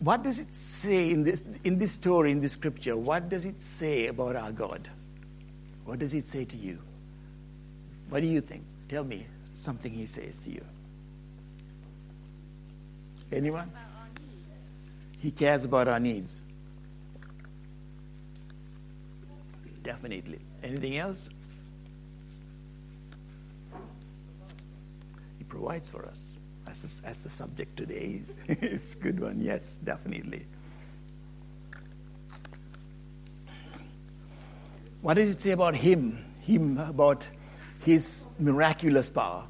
what 0.00 0.22
does 0.22 0.38
it 0.38 0.54
say 0.54 1.10
in 1.10 1.22
this, 1.22 1.44
in 1.64 1.78
this 1.78 1.92
story, 1.92 2.32
in 2.32 2.40
this 2.40 2.52
scripture? 2.52 2.96
What 2.96 3.28
does 3.28 3.46
it 3.46 3.62
say 3.62 4.08
about 4.08 4.36
our 4.36 4.52
God? 4.52 4.88
What 5.84 6.00
does 6.00 6.14
it 6.14 6.24
say 6.24 6.44
to 6.46 6.56
you? 6.56 6.82
What 8.08 8.20
do 8.20 8.26
you 8.26 8.40
think? 8.40 8.64
Tell 8.88 9.04
me 9.04 9.26
something 9.54 9.92
he 9.92 10.06
says 10.06 10.38
to 10.40 10.50
you. 10.50 10.64
Anyone? 13.32 13.70
He 15.18 15.30
cares 15.30 15.64
about 15.64 15.88
our 15.88 15.98
needs. 15.98 16.40
Definitely. 19.82 20.40
Anything 20.62 20.96
else? 20.96 21.30
He 25.38 25.44
provides 25.44 25.88
for 25.88 26.06
us. 26.06 26.36
As, 26.66 27.02
a, 27.04 27.08
as 27.08 27.22
the 27.22 27.30
subject 27.30 27.76
today 27.76 28.22
is. 28.22 28.36
it's 28.48 28.94
a 28.94 28.98
good 28.98 29.20
one. 29.20 29.40
Yes, 29.40 29.78
definitely. 29.82 30.46
What 35.02 35.14
does 35.14 35.30
it 35.30 35.40
say 35.40 35.50
about 35.50 35.76
him? 35.76 36.24
Him, 36.40 36.78
about 36.78 37.28
his 37.80 38.26
miraculous 38.38 39.10
power? 39.10 39.44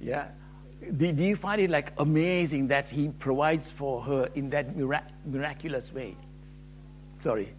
Yeah 0.00 0.28
do, 0.96 1.12
do 1.12 1.24
you 1.24 1.36
find 1.36 1.60
it 1.60 1.70
like 1.70 1.92
amazing 1.98 2.68
that 2.68 2.90
he 2.90 3.08
provides 3.08 3.70
for 3.70 4.00
her 4.02 4.28
in 4.34 4.50
that 4.50 4.76
mirac- 4.76 5.10
miraculous 5.24 5.92
way? 5.92 6.16
Sorry. 7.20 7.52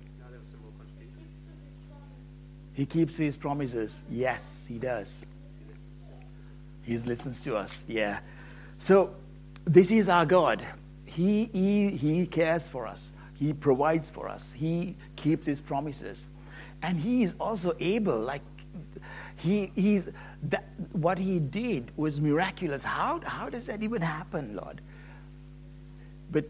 He 2.73 2.85
keeps 2.85 3.15
his 3.15 3.37
promises. 3.37 4.03
Yes, 4.09 4.65
he 4.67 4.77
does. 4.77 5.25
He 6.83 6.97
listens 6.97 7.41
to 7.41 7.55
us. 7.55 7.85
Yeah. 7.87 8.19
So 8.77 9.15
this 9.63 9.91
is 9.91 10.09
our 10.09 10.25
God. 10.25 10.63
He, 11.05 11.49
he, 11.53 11.89
he 11.91 12.27
cares 12.27 12.67
for 12.67 12.85
us. 12.85 13.11
He 13.35 13.53
provides 13.53 14.09
for 14.09 14.27
us. 14.27 14.53
He 14.53 14.95
keeps 15.15 15.47
his 15.47 15.61
promises. 15.61 16.25
And 16.81 16.99
he 16.99 17.23
is 17.23 17.35
also 17.39 17.75
able, 17.79 18.19
like 18.19 18.41
he, 19.37 19.71
he's, 19.75 20.09
that, 20.43 20.65
what 20.91 21.17
he 21.17 21.39
did 21.39 21.91
was 21.97 22.21
miraculous. 22.21 22.83
How, 22.83 23.19
how 23.25 23.49
does 23.49 23.67
that 23.67 23.83
even 23.83 24.01
happen, 24.01 24.55
Lord? 24.55 24.81
But 26.31 26.45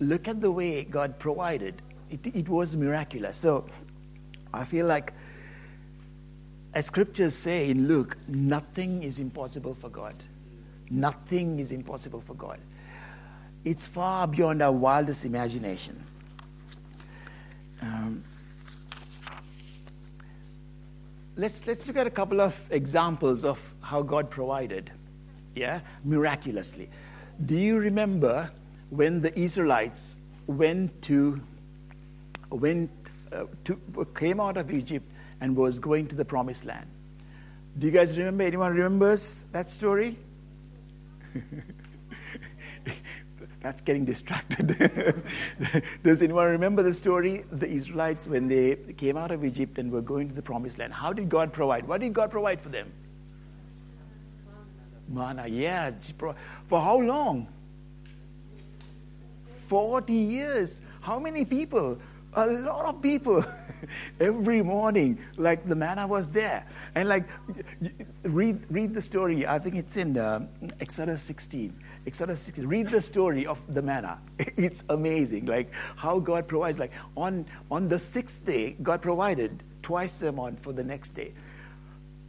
look 0.00 0.28
at 0.28 0.40
the 0.40 0.50
way 0.50 0.84
God 0.84 1.18
provided. 1.18 1.82
It, 2.10 2.26
it 2.26 2.48
was 2.48 2.76
miraculous. 2.76 3.36
So 3.36 3.66
I 4.52 4.64
feel 4.64 4.86
like, 4.86 5.12
as 6.74 6.86
scriptures 6.86 7.34
say 7.34 7.70
in 7.70 7.88
Luke, 7.88 8.16
nothing 8.28 9.02
is 9.02 9.18
impossible 9.18 9.74
for 9.74 9.88
God. 9.88 10.14
Nothing 10.90 11.58
is 11.58 11.72
impossible 11.72 12.20
for 12.20 12.34
God. 12.34 12.60
It's 13.64 13.86
far 13.86 14.28
beyond 14.28 14.62
our 14.62 14.72
wildest 14.72 15.24
imagination. 15.24 16.04
Um, 17.82 18.22
let's, 21.36 21.66
let's 21.66 21.86
look 21.86 21.96
at 21.96 22.06
a 22.06 22.10
couple 22.10 22.40
of 22.40 22.58
examples 22.70 23.44
of 23.44 23.60
how 23.82 24.02
God 24.02 24.30
provided, 24.30 24.90
yeah, 25.54 25.80
miraculously. 26.04 26.88
Do 27.44 27.56
you 27.56 27.78
remember 27.78 28.50
when 28.90 29.20
the 29.20 29.38
Israelites 29.38 30.16
went 30.46 31.02
to, 31.02 31.40
went 32.50 32.90
uh, 33.32 33.44
to, 33.64 34.06
came 34.14 34.40
out 34.40 34.56
of 34.56 34.72
Egypt 34.72 35.10
and 35.40 35.54
was 35.56 35.78
going 35.78 36.06
to 36.08 36.16
the 36.16 36.24
promised 36.24 36.64
land? 36.64 36.86
Do 37.78 37.86
you 37.86 37.92
guys 37.92 38.16
remember? 38.16 38.44
Anyone 38.44 38.74
remembers 38.74 39.44
that 39.52 39.68
story? 39.68 40.16
That's 43.66 43.80
getting 43.80 44.04
distracted. 44.04 45.24
Does 46.04 46.22
anyone 46.22 46.52
remember 46.52 46.84
the 46.84 46.92
story? 46.92 47.44
The 47.50 47.68
Israelites, 47.68 48.24
when 48.28 48.46
they 48.46 48.76
came 48.96 49.16
out 49.16 49.32
of 49.32 49.44
Egypt 49.44 49.78
and 49.78 49.90
were 49.90 50.02
going 50.02 50.28
to 50.28 50.34
the 50.36 50.40
promised 50.40 50.78
land, 50.78 50.92
how 50.92 51.12
did 51.12 51.28
God 51.28 51.52
provide? 51.52 51.84
What 51.88 52.00
did 52.00 52.14
God 52.14 52.30
provide 52.30 52.60
for 52.60 52.68
them? 52.68 52.92
Manna, 55.08 55.48
yeah. 55.48 55.90
For 56.68 56.80
how 56.80 57.00
long? 57.00 57.48
40 59.66 60.12
years. 60.12 60.80
How 61.00 61.18
many 61.18 61.44
people? 61.44 61.98
A 62.36 62.46
lot 62.46 62.86
of 62.86 63.02
people. 63.02 63.44
Every 64.20 64.62
morning, 64.62 65.18
like 65.36 65.66
the 65.68 65.74
manna 65.74 66.06
was 66.06 66.30
there. 66.32 66.66
And 66.94 67.08
like, 67.08 67.28
read, 68.22 68.64
read 68.70 68.94
the 68.94 69.02
story. 69.02 69.46
I 69.46 69.58
think 69.58 69.74
it's 69.74 69.96
in 69.96 70.16
uh, 70.16 70.46
Exodus 70.80 71.22
16 71.22 71.74
Exodus 72.06 72.40
16. 72.42 72.66
Read 72.66 72.88
the 72.88 73.02
story 73.02 73.46
of 73.46 73.58
the 73.68 73.82
manna. 73.82 74.18
It's 74.56 74.84
amazing, 74.88 75.46
like 75.46 75.72
how 75.96 76.20
God 76.20 76.46
provides. 76.46 76.78
Like 76.78 76.92
on, 77.16 77.46
on 77.70 77.88
the 77.88 77.98
sixth 77.98 78.46
day, 78.46 78.76
God 78.82 79.02
provided 79.02 79.64
twice 79.82 80.20
the 80.20 80.28
amount 80.28 80.62
for 80.62 80.72
the 80.72 80.84
next 80.84 81.10
day. 81.10 81.32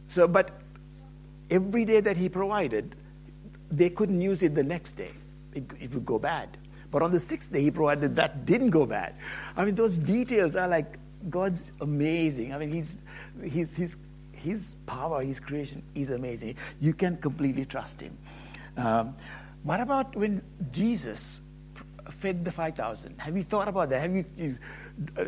So, 0.08 0.26
but 0.26 0.60
every 1.50 1.84
day 1.84 2.00
that 2.00 2.16
he 2.16 2.28
provided, 2.28 2.96
they 3.70 3.90
couldn't 3.90 4.20
use 4.20 4.42
it 4.42 4.54
the 4.54 4.64
next 4.64 4.92
day. 4.92 5.12
It, 5.54 5.64
it 5.80 5.94
would 5.94 6.04
go 6.04 6.18
bad. 6.18 6.57
But 6.90 7.02
on 7.02 7.12
the 7.12 7.20
sixth 7.20 7.52
day, 7.52 7.62
he 7.62 7.70
provided 7.70 8.16
that 8.16 8.46
didn't 8.46 8.70
go 8.70 8.86
bad. 8.86 9.14
I 9.56 9.64
mean, 9.64 9.74
those 9.74 9.98
details 9.98 10.56
are 10.56 10.68
like 10.68 10.98
God's 11.28 11.72
amazing. 11.80 12.54
I 12.54 12.58
mean, 12.58 12.72
he's, 12.72 12.98
he's, 13.42 13.76
he's, 13.76 13.98
his 14.32 14.76
power, 14.86 15.22
his 15.22 15.40
creation 15.40 15.82
is 15.94 16.10
amazing. 16.10 16.56
You 16.80 16.94
can 16.94 17.16
completely 17.16 17.64
trust 17.64 18.00
him. 18.00 18.16
Um, 18.76 19.14
what 19.64 19.80
about 19.80 20.14
when 20.16 20.42
Jesus 20.70 21.40
fed 22.10 22.44
the 22.44 22.52
5,000? 22.52 23.18
Have 23.18 23.36
you 23.36 23.42
thought 23.42 23.68
about 23.68 23.90
that? 23.90 24.00
Have 24.00 24.14
you, 24.14 24.24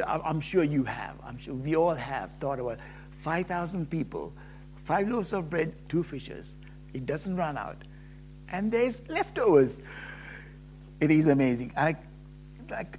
I'm 0.06 0.40
sure 0.40 0.62
you 0.62 0.84
have. 0.84 1.16
I'm 1.24 1.38
sure 1.38 1.54
we 1.54 1.76
all 1.76 1.94
have 1.94 2.30
thought 2.40 2.60
about 2.60 2.78
5,000 3.10 3.90
people, 3.90 4.32
five 4.76 5.08
loaves 5.08 5.32
of 5.32 5.50
bread, 5.50 5.74
two 5.88 6.02
fishes. 6.02 6.56
It 6.94 7.06
doesn't 7.06 7.36
run 7.36 7.58
out. 7.58 7.76
And 8.48 8.72
there's 8.72 9.02
leftovers. 9.08 9.82
It 11.00 11.10
is 11.10 11.28
amazing. 11.28 11.72
I, 11.76 11.96
like, 12.70 12.98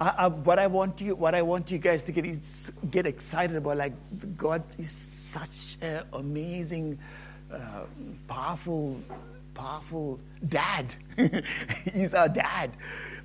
I, 0.00 0.08
I, 0.18 0.26
what 0.28 0.58
I 0.58 0.68
want 0.68 1.00
you, 1.00 1.14
what 1.16 1.34
I 1.34 1.42
want 1.42 1.70
you 1.70 1.78
guys 1.78 2.04
to 2.04 2.12
get 2.12 2.24
is 2.24 2.72
get 2.90 3.06
excited 3.06 3.56
about. 3.56 3.76
Like 3.76 3.92
God 4.36 4.62
is 4.78 4.90
such 4.90 5.78
an 5.80 6.04
amazing, 6.12 6.98
uh, 7.52 7.84
powerful, 8.28 9.00
powerful 9.54 10.20
dad. 10.48 10.94
He's 11.94 12.14
our 12.14 12.28
dad. 12.28 12.70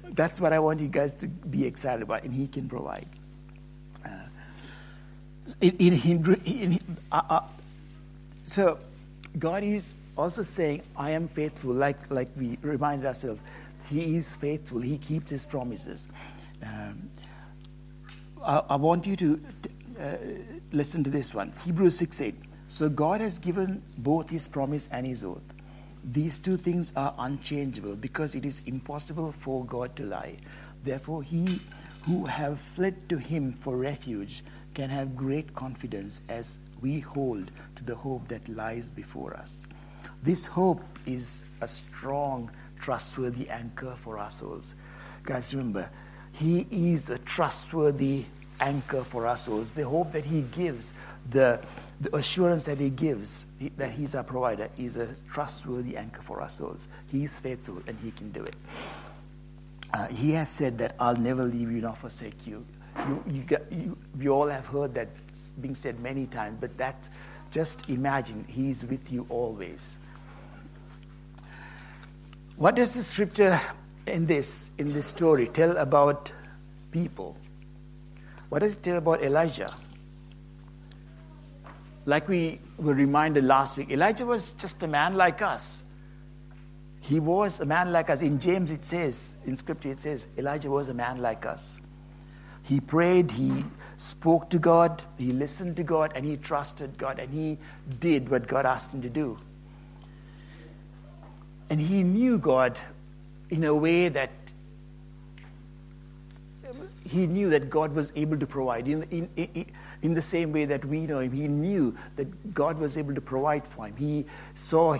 That's 0.03 0.39
what 0.39 0.53
I 0.53 0.59
want 0.59 0.79
you 0.79 0.87
guys 0.87 1.13
to 1.15 1.27
be 1.27 1.65
excited 1.65 2.01
about, 2.01 2.23
and 2.23 2.33
He 2.33 2.47
can 2.47 2.67
provide. 2.67 3.07
Uh, 4.05 4.09
in, 5.61 5.75
in, 5.77 6.35
in, 6.45 6.79
uh, 7.11 7.21
uh, 7.29 7.41
so, 8.45 8.79
God 9.37 9.63
is 9.63 9.95
also 10.17 10.41
saying, 10.41 10.81
I 10.95 11.11
am 11.11 11.27
faithful, 11.27 11.73
like, 11.73 11.97
like 12.09 12.29
we 12.37 12.57
reminded 12.61 13.05
ourselves. 13.05 13.43
He 13.89 14.15
is 14.17 14.35
faithful, 14.35 14.81
He 14.81 14.97
keeps 14.97 15.31
His 15.31 15.45
promises. 15.45 16.07
Um, 16.63 17.09
I, 18.43 18.63
I, 18.69 18.75
want 18.75 19.05
you 19.05 19.15
to 19.15 19.41
uh, 19.99 20.17
listen 20.71 21.03
to 21.03 21.09
this 21.09 21.33
one 21.33 21.53
Hebrews 21.63 21.97
6 21.97 22.21
8. 22.21 22.35
So 22.67 22.89
God 22.89 23.21
has 23.21 23.39
given 23.39 23.83
both 23.97 24.29
His 24.29 24.47
promise 24.47 24.89
and 24.91 25.05
His 25.05 25.23
oath. 25.23 25.43
These 26.03 26.39
two 26.39 26.57
things 26.57 26.93
are 26.95 27.13
unchangeable 27.19 27.95
because 27.95 28.33
it 28.33 28.45
is 28.45 28.61
impossible 28.65 29.31
for 29.31 29.65
God 29.65 29.95
to 29.97 30.05
lie. 30.05 30.37
Therefore, 30.83 31.21
he 31.21 31.59
who 32.03 32.25
have 32.25 32.59
fled 32.59 33.09
to 33.09 33.17
him 33.17 33.51
for 33.51 33.75
refuge 33.75 34.43
can 34.73 34.89
have 34.89 35.17
great 35.17 35.53
confidence 35.53 36.21
as 36.29 36.59
we 36.79 37.01
hold 37.01 37.51
to 37.75 37.83
the 37.83 37.95
hope 37.95 38.27
that 38.29 38.47
lies 38.47 38.89
before 38.89 39.33
us. 39.35 39.67
This 40.23 40.47
hope 40.47 40.81
is 41.05 41.45
a 41.61 41.67
strong, 41.67 42.51
trustworthy 42.79 43.49
anchor 43.49 43.95
for 43.97 44.17
our 44.17 44.29
souls. 44.29 44.75
Guys, 45.23 45.53
remember, 45.53 45.89
He 46.31 46.67
is 46.71 47.09
a 47.09 47.17
trustworthy 47.19 48.25
anchor 48.59 49.03
for 49.03 49.27
our 49.27 49.37
souls. 49.37 49.71
The 49.71 49.87
hope 49.87 50.11
that 50.13 50.25
He 50.25 50.41
gives, 50.41 50.93
the, 51.29 51.61
the 52.01 52.15
assurance 52.15 52.65
that 52.65 52.79
He 52.79 52.89
gives, 52.89 53.45
that 53.77 53.91
He's 53.91 54.15
our 54.15 54.23
provider, 54.23 54.69
is 54.77 54.97
a 54.97 55.15
trustworthy 55.31 55.97
anchor 55.97 56.21
for 56.21 56.41
our 56.41 56.49
souls. 56.49 56.87
He 57.07 57.23
is 57.23 57.39
faithful 57.39 57.81
and 57.87 57.97
He 58.03 58.11
can 58.11 58.31
do 58.31 58.43
it. 58.43 58.55
Uh, 59.93 60.07
he 60.07 60.31
has 60.31 60.49
said 60.49 60.77
that 60.79 60.95
I'll 60.99 61.15
never 61.15 61.43
leave 61.43 61.71
you 61.71 61.81
nor 61.81 61.95
forsake 61.95 62.45
you. 62.45 62.65
You, 62.97 63.23
you, 63.27 63.41
got, 63.43 63.71
you. 63.71 63.97
We 64.17 64.27
all 64.27 64.47
have 64.47 64.65
heard 64.65 64.93
that 64.95 65.09
being 65.61 65.75
said 65.75 65.99
many 65.99 66.25
times, 66.25 66.57
but 66.59 66.77
that 66.77 67.07
just 67.51 67.89
imagine 67.89 68.45
He's 68.47 68.83
with 68.85 69.11
you 69.11 69.25
always. 69.29 69.99
What 72.57 72.75
does 72.75 72.95
the 72.95 73.03
scripture 73.03 73.61
in 74.07 74.25
this, 74.25 74.71
in 74.79 74.91
this 74.91 75.05
story, 75.05 75.47
tell 75.47 75.77
about 75.77 76.31
people? 76.91 77.37
What 78.49 78.59
does 78.59 78.75
it 78.75 78.81
tell 78.81 78.97
about 78.97 79.23
Elijah? 79.23 79.71
Like 82.07 82.27
we 82.27 82.59
were 82.79 82.95
reminded 82.95 83.43
last 83.43 83.77
week, 83.77 83.91
Elijah 83.91 84.25
was 84.25 84.53
just 84.53 84.81
a 84.81 84.87
man 84.87 85.13
like 85.13 85.43
us. 85.43 85.83
He 86.99 87.19
was 87.19 87.59
a 87.59 87.65
man 87.65 87.91
like 87.91 88.09
us. 88.09 88.23
In 88.23 88.39
James, 88.39 88.71
it 88.71 88.83
says, 88.83 89.37
in 89.45 89.55
scripture, 89.55 89.91
it 89.91 90.01
says, 90.01 90.25
Elijah 90.35 90.71
was 90.71 90.89
a 90.89 90.95
man 90.95 91.21
like 91.21 91.45
us. 91.45 91.79
He 92.63 92.79
prayed, 92.79 93.31
he 93.33 93.65
spoke 93.97 94.49
to 94.49 94.57
God, 94.57 95.03
he 95.17 95.31
listened 95.31 95.75
to 95.75 95.83
God, 95.83 96.11
and 96.15 96.25
he 96.25 96.37
trusted 96.37 96.97
God, 96.97 97.19
and 97.19 97.31
he 97.31 97.59
did 97.99 98.29
what 98.29 98.47
God 98.47 98.65
asked 98.65 98.95
him 98.95 99.03
to 99.03 99.09
do. 99.09 99.37
And 101.69 101.81
he 101.81 102.03
knew 102.03 102.37
God 102.37 102.79
in 103.49 103.63
a 103.63 103.73
way 103.73 104.09
that 104.09 104.31
he 107.03 107.25
knew 107.25 107.49
that 107.51 107.69
God 107.69 107.93
was 107.93 108.11
able 108.15 108.37
to 108.37 108.45
provide. 108.45 108.87
In, 108.87 109.29
in, 109.37 109.65
in, 110.01 110.13
the 110.13 110.21
same 110.21 110.51
way 110.51 110.65
that 110.65 110.83
we 110.83 111.01
know 111.01 111.19
him, 111.19 111.31
he 111.31 111.47
knew 111.47 111.97
that 112.17 112.53
God 112.53 112.77
was 112.77 112.97
able 112.97 113.15
to 113.15 113.21
provide 113.21 113.65
for 113.65 113.87
him. 113.87 113.95
He 113.95 114.25
saw 114.53 114.97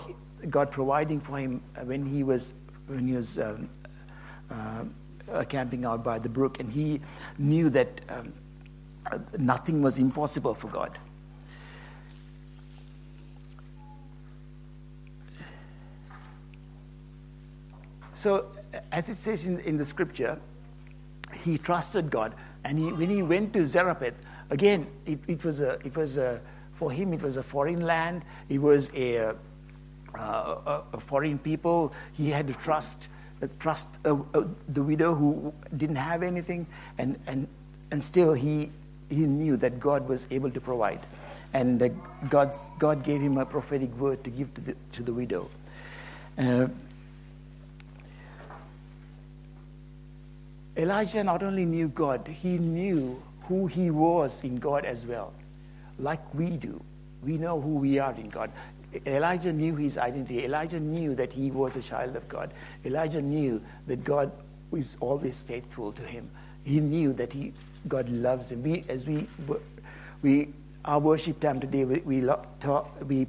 God 0.48 0.70
providing 0.70 1.20
for 1.20 1.38
him 1.38 1.60
when 1.84 2.06
he 2.06 2.22
was, 2.22 2.54
when 2.86 3.06
he 3.06 3.14
was 3.14 3.38
um, 3.38 3.68
uh, 4.50 5.44
camping 5.44 5.84
out 5.84 6.02
by 6.02 6.18
the 6.18 6.28
brook, 6.28 6.60
and 6.60 6.72
he 6.72 7.00
knew 7.36 7.68
that 7.70 8.00
um, 8.08 8.32
nothing 9.38 9.82
was 9.82 9.98
impossible 9.98 10.54
for 10.54 10.68
God. 10.68 10.98
So, 18.18 18.46
as 18.90 19.08
it 19.08 19.14
says 19.14 19.46
in, 19.46 19.60
in 19.60 19.76
the 19.76 19.84
scripture, 19.84 20.40
he 21.44 21.56
trusted 21.56 22.10
God. 22.10 22.34
And 22.64 22.76
he, 22.76 22.92
when 22.92 23.10
he 23.10 23.22
went 23.22 23.52
to 23.52 23.64
Zarephath, 23.64 24.20
again, 24.50 24.88
it, 25.06 25.20
it, 25.28 25.44
was 25.44 25.60
a, 25.60 25.78
it 25.84 25.96
was 25.96 26.16
a, 26.16 26.40
for 26.74 26.90
him, 26.90 27.12
it 27.12 27.22
was 27.22 27.36
a 27.36 27.44
foreign 27.44 27.82
land. 27.82 28.24
It 28.48 28.58
was 28.58 28.90
a, 28.92 29.18
uh, 29.18 29.34
a, 30.16 30.82
a 30.94 31.00
foreign 31.00 31.38
people. 31.38 31.92
He 32.14 32.30
had 32.30 32.48
to 32.48 32.54
trust, 32.54 33.06
trust 33.60 34.00
uh, 34.04 34.16
uh, 34.34 34.42
the 34.68 34.82
widow 34.82 35.14
who 35.14 35.54
didn't 35.76 35.94
have 35.94 36.24
anything. 36.24 36.66
And, 36.98 37.20
and, 37.28 37.46
and 37.92 38.02
still, 38.02 38.32
he, 38.32 38.72
he 39.08 39.20
knew 39.26 39.56
that 39.58 39.78
God 39.78 40.08
was 40.08 40.26
able 40.32 40.50
to 40.50 40.60
provide. 40.60 41.06
And 41.54 41.96
God's, 42.28 42.72
God 42.80 43.04
gave 43.04 43.20
him 43.20 43.38
a 43.38 43.46
prophetic 43.46 43.96
word 43.96 44.24
to 44.24 44.30
give 44.30 44.52
to 44.54 44.60
the, 44.60 44.76
to 44.90 45.04
the 45.04 45.12
widow. 45.12 45.48
Elijah 50.78 51.24
not 51.24 51.42
only 51.42 51.64
knew 51.64 51.88
God, 51.88 52.26
he 52.28 52.56
knew 52.56 53.20
who 53.42 53.66
he 53.66 53.90
was 53.90 54.44
in 54.44 54.58
God 54.58 54.84
as 54.84 55.04
well, 55.04 55.32
like 55.98 56.22
we 56.34 56.50
do. 56.50 56.80
We 57.24 57.36
know 57.36 57.60
who 57.60 57.74
we 57.74 57.98
are 57.98 58.12
in 58.12 58.28
God. 58.28 58.52
Elijah 59.04 59.52
knew 59.52 59.74
his 59.74 59.98
identity. 59.98 60.44
Elijah 60.44 60.78
knew 60.78 61.14
that 61.16 61.32
he 61.32 61.50
was 61.50 61.76
a 61.76 61.82
child 61.82 62.14
of 62.14 62.28
God. 62.28 62.52
Elijah 62.84 63.20
knew 63.20 63.60
that 63.86 64.04
God 64.04 64.30
is 64.72 64.96
always 65.00 65.42
faithful 65.42 65.92
to 65.92 66.02
him. 66.02 66.30
He 66.64 66.80
knew 66.80 67.12
that 67.14 67.32
he, 67.32 67.52
God 67.88 68.08
loves 68.08 68.52
him. 68.52 68.62
We, 68.62 68.84
as 68.88 69.06
we, 69.06 69.26
we, 70.22 70.48
our 70.84 71.00
worship 71.00 71.40
time 71.40 71.60
today, 71.60 71.84
we, 71.84 71.98
we, 72.00 72.28
talk, 72.60 72.90
we, 73.06 73.26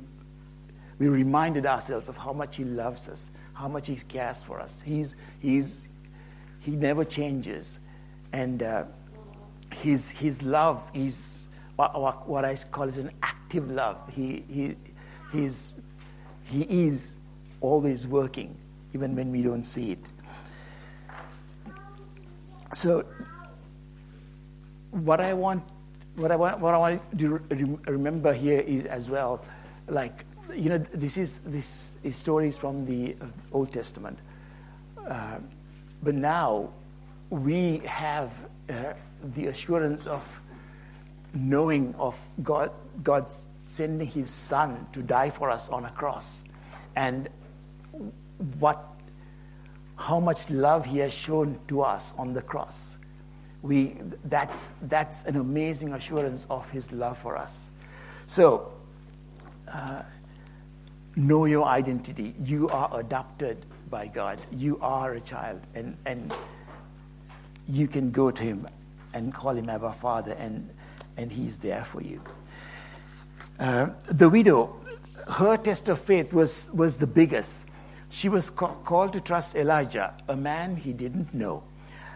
we 1.00 1.08
reminded 1.08 1.66
ourselves 1.66 2.10
of 2.10 2.18
how 2.18 2.34
much 2.34 2.58
he 2.58 2.64
loves 2.64 3.10
us, 3.10 3.32
how 3.54 3.68
much 3.68 3.88
he 3.88 3.96
cares 3.96 4.44
for 4.44 4.60
us. 4.60 4.82
He's, 4.86 5.16
he's, 5.40 5.88
he 6.60 6.72
never 6.72 7.06
changes. 7.06 7.80
And 8.32 8.62
uh, 8.62 8.86
his, 9.72 10.10
his 10.12 10.42
love 10.44 10.90
is 10.94 11.48
what, 11.76 12.28
what 12.28 12.46
I 12.46 12.56
call 12.56 12.86
is 12.86 12.98
an 12.98 13.12
active 13.24 13.70
love. 13.72 13.98
He, 14.14 14.44
he, 14.50 14.76
he's, 15.32 15.74
he 16.46 16.62
is 16.88 17.16
always 17.62 18.06
working, 18.06 18.58
even 18.94 19.16
when 19.16 19.32
we 19.32 19.42
don't 19.42 19.64
see 19.64 19.94
it. 19.94 20.00
So, 22.74 23.06
what 24.92 25.20
I 25.22 25.34
want, 25.34 25.64
what 26.16 26.32
I 26.32 26.36
want, 26.36 26.60
what 26.60 26.74
I 26.74 26.78
want 26.78 27.20
to 27.20 27.80
remember 27.88 28.34
here 28.34 28.60
is 28.60 28.86
as 28.86 29.10
well, 29.10 29.44
like 29.88 30.26
you 30.56 30.70
know, 30.70 30.78
this 30.78 31.18
is 31.18 31.40
this 31.46 31.96
story 32.12 32.48
is 32.48 32.58
from 32.58 32.86
the 32.86 33.16
Old 33.52 33.72
Testament. 33.72 34.20
Uh, 35.08 35.38
but 36.02 36.16
now 36.16 36.70
we 37.30 37.80
have 37.86 38.32
uh, 38.70 38.94
the 39.36 39.48
assurance 39.48 40.08
of 40.08 40.24
knowing 41.34 41.94
of 41.96 42.20
God, 42.42 42.72
God 43.04 43.32
sending 43.60 44.08
his 44.08 44.30
son 44.30 44.88
to 44.94 45.02
die 45.02 45.30
for 45.30 45.50
us 45.50 45.70
on 45.70 45.86
a 45.86 45.92
cross. 45.92 46.44
And 46.96 47.30
what, 48.60 48.96
how 49.96 50.20
much 50.20 50.50
love 50.50 50.86
he 50.86 51.00
has 51.00 51.14
shown 51.14 51.60
to 51.68 51.82
us 51.82 52.14
on 52.18 52.34
the 52.34 52.42
cross. 52.42 52.98
We, 53.62 53.98
that's, 54.26 54.74
that's 54.84 55.24
an 55.24 55.36
amazing 55.36 55.94
assurance 55.94 56.48
of 56.50 56.70
his 56.70 56.92
love 56.92 57.18
for 57.18 57.38
us. 57.38 57.70
So, 58.26 58.72
uh, 59.68 60.04
know 61.16 61.46
your 61.46 61.66
identity. 61.66 62.34
You 62.44 62.70
are 62.70 62.90
adopted 63.00 63.66
by 63.90 64.08
God. 64.08 64.40
You 64.52 64.80
are 64.82 65.14
a 65.14 65.22
child, 65.22 65.62
and, 65.74 65.98
and 66.06 66.34
you 67.68 67.88
can 67.88 68.12
go 68.12 68.32
to 68.32 68.44
Him 68.44 68.68
and 69.14 69.34
call 69.34 69.52
Him 69.52 69.70
Abba 69.70 69.94
Father, 69.94 70.34
and, 70.34 70.70
and 71.18 71.32
He's 71.32 71.58
there 71.58 71.84
for 71.84 72.02
you. 72.02 72.22
Uh, 73.60 73.90
the 74.06 74.30
widow, 74.30 74.76
her 75.28 75.58
test 75.58 75.90
of 75.90 76.00
faith 76.00 76.34
was, 76.34 76.72
was 76.74 76.98
the 76.98 77.08
biggest. 77.08 77.66
She 78.10 78.30
was 78.30 78.50
ca- 78.50 78.76
called 78.76 79.14
to 79.14 79.22
trust 79.22 79.56
Elijah, 79.56 80.14
a 80.28 80.36
man 80.36 80.76
he 80.76 80.94
didn't 80.94 81.34
know, 81.34 81.64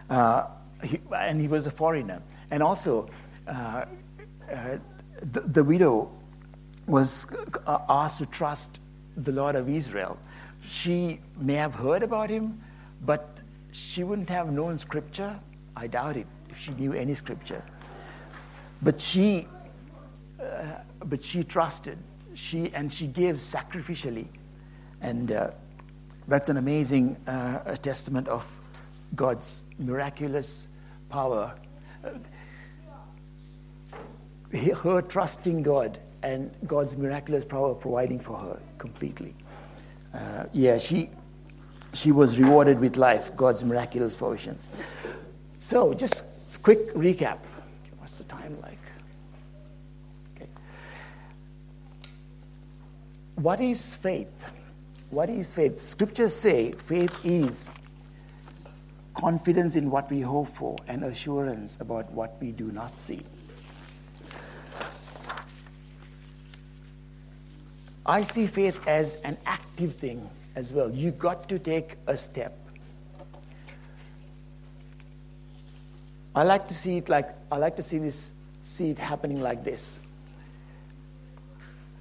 uh, 0.09 0.45
he, 0.83 0.99
and 1.15 1.41
he 1.41 1.47
was 1.47 1.67
a 1.67 1.71
foreigner. 1.71 2.21
And 2.49 2.63
also, 2.63 3.09
uh, 3.47 3.85
uh 4.51 4.77
the, 5.21 5.41
the 5.41 5.63
widow 5.63 6.11
was 6.87 7.27
asked 7.67 8.17
to 8.17 8.25
trust 8.25 8.79
the 9.15 9.31
Lord 9.31 9.55
of 9.55 9.69
Israel. 9.69 10.17
She 10.65 11.19
may 11.37 11.55
have 11.55 11.73
heard 11.73 12.03
about 12.03 12.29
him, 12.29 12.61
but 13.05 13.37
she 13.71 14.03
wouldn't 14.03 14.29
have 14.29 14.51
known 14.51 14.79
scripture. 14.79 15.39
I 15.75 15.87
doubt 15.87 16.17
it 16.17 16.27
if 16.49 16.59
she 16.59 16.71
knew 16.71 16.93
any 16.93 17.15
scripture. 17.15 17.63
But 18.81 18.99
she, 18.99 19.47
uh, 20.39 20.43
but 21.05 21.23
she 21.23 21.43
trusted. 21.43 21.97
She 22.35 22.73
and 22.73 22.91
she 22.91 23.07
gave 23.07 23.35
sacrificially, 23.35 24.27
and 25.01 25.31
uh, 25.31 25.51
that's 26.27 26.49
an 26.49 26.57
amazing 26.57 27.17
uh, 27.27 27.75
testament 27.75 28.27
of 28.27 28.49
God's 29.15 29.63
miraculous 29.77 30.67
power. 31.09 31.53
Her 34.51 35.01
trusting 35.01 35.63
God 35.63 35.99
and 36.23 36.51
God's 36.65 36.95
miraculous 36.95 37.45
power 37.45 37.75
providing 37.75 38.19
for 38.19 38.37
her 38.37 38.59
completely. 38.77 39.35
Uh, 40.13 40.45
yeah, 40.53 40.77
she, 40.77 41.09
she 41.93 42.11
was 42.11 42.39
rewarded 42.39 42.79
with 42.79 42.97
life, 42.97 43.35
God's 43.35 43.63
miraculous 43.63 44.15
portion. 44.15 44.57
So, 45.59 45.93
just 45.93 46.23
quick 46.61 46.93
recap. 46.93 47.39
What's 47.99 48.17
the 48.17 48.23
time 48.25 48.57
like? 48.61 48.79
Okay. 50.35 50.49
What 53.35 53.59
is 53.59 53.95
faith? 53.95 54.31
What 55.09 55.29
is 55.29 55.53
faith? 55.53 55.81
Scriptures 55.81 56.35
say 56.35 56.71
faith 56.73 57.13
is 57.23 57.71
confidence 59.13 59.75
in 59.75 59.89
what 59.89 60.11
we 60.11 60.21
hope 60.21 60.49
for 60.55 60.77
and 60.87 61.03
assurance 61.03 61.77
about 61.79 62.11
what 62.11 62.37
we 62.41 62.51
do 62.51 62.71
not 62.71 62.99
see. 62.99 63.21
I 68.05 68.23
see 68.23 68.47
faith 68.47 68.81
as 68.85 69.15
an 69.23 69.37
active 69.45 69.95
thing 69.95 70.29
as 70.55 70.73
well. 70.73 70.91
You 70.91 71.11
got 71.11 71.47
to 71.49 71.59
take 71.59 71.95
a 72.07 72.17
step. 72.17 72.57
I 76.35 76.43
like 76.43 76.67
to 76.67 76.73
see 76.73 76.97
it 76.97 77.09
like 77.09 77.29
I 77.51 77.57
like 77.57 77.75
to 77.77 77.83
see 77.83 77.99
this 77.99 78.31
see 78.61 78.89
it 78.89 78.99
happening 78.99 79.41
like 79.41 79.63
this. 79.63 79.99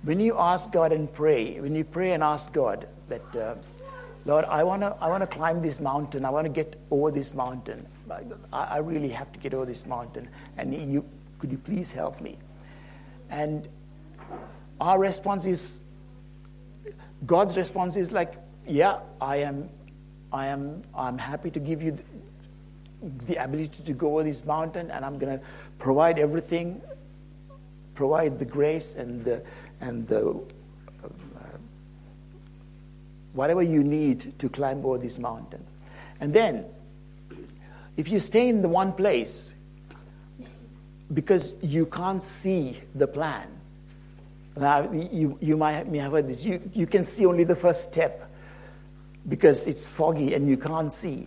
When 0.03 0.19
you 0.19 0.37
ask 0.39 0.73
God 0.73 0.91
and 0.91 1.13
pray, 1.13 1.61
when 1.61 1.77
you 1.77 1.85
pray 1.85 2.13
and 2.13 2.23
ask 2.25 2.53
God 2.53 2.89
that, 3.09 3.37
uh, 3.37 3.55
Lord, 4.25 4.45
I 4.47 4.65
want 4.65 4.83
to 4.83 4.97
I 5.01 5.09
wanna 5.09 5.27
climb 5.27 5.63
this 5.63 5.79
mountain, 5.81 6.25
I 6.25 6.31
want 6.31 6.47
to 6.47 6.53
get 6.53 6.81
over 6.91 7.11
this 7.11 7.35
mountain. 7.35 7.87
I, 8.11 8.25
I 8.53 8.79
really 8.79 9.11
have 9.11 9.31
to 9.33 9.39
get 9.39 9.55
over 9.55 9.67
this 9.67 9.87
mountain. 9.87 10.29
And 10.57 10.75
you, 10.75 11.05
could 11.39 11.53
you 11.53 11.59
please 11.59 11.93
help 11.93 12.21
me? 12.21 12.39
And 13.31 13.69
our 14.81 14.99
response 14.99 15.47
is 15.47 15.82
God's 17.27 17.57
response 17.57 17.97
is 17.97 18.11
like, 18.11 18.35
yeah, 18.67 18.99
I 19.21 19.37
am, 19.37 19.69
I 20.33 20.47
am, 20.47 20.83
I'm 20.95 21.19
happy 21.19 21.51
to 21.51 21.61
give 21.61 21.83
you 21.83 21.93
the, 21.93 23.25
the 23.27 23.43
ability 23.43 23.83
to 23.85 23.93
go 23.93 24.15
over 24.15 24.25
this 24.25 24.45
mountain, 24.45 24.91
and 24.91 25.05
I'm 25.05 25.19
going 25.19 25.39
to 25.39 25.45
provide 25.79 26.19
everything, 26.19 26.81
provide 27.95 28.39
the 28.39 28.45
grace 28.45 28.95
and 28.95 29.25
the, 29.25 29.43
and 29.81 30.07
the, 30.09 30.31
uh, 31.05 31.09
whatever 33.33 33.63
you 33.63 33.83
need 33.83 34.39
to 34.39 34.49
climb 34.49 34.85
over 34.85 34.99
this 34.99 35.19
mountain. 35.19 35.65
And 36.21 36.33
then, 36.33 36.65
if 37.97 38.09
you 38.09 38.21
stay 38.21 38.49
in 38.49 38.63
the 38.63 38.69
one 38.69 38.93
place, 38.93 39.55
because 41.13 41.55
you 41.61 41.87
can't 41.87 42.23
see 42.23 42.81
the 42.95 43.07
plan, 43.07 43.49
now, 44.57 44.91
you, 44.93 45.39
you 45.41 45.57
might 45.57 45.89
may 45.89 45.99
have 45.99 46.13
heard 46.13 46.29
this. 46.29 46.45
You, 46.45 46.61
you 46.75 46.87
can 46.87 47.05
see 47.05 47.25
only 47.25 47.45
the 47.45 47.57
first 47.57 47.85
step 47.85 48.31
because 49.29 49.67
it's 49.67 49.89
foggy 49.89 50.35
and 50.35 50.49
you 50.49 50.57
can't 50.57 50.93
see. 50.93 51.27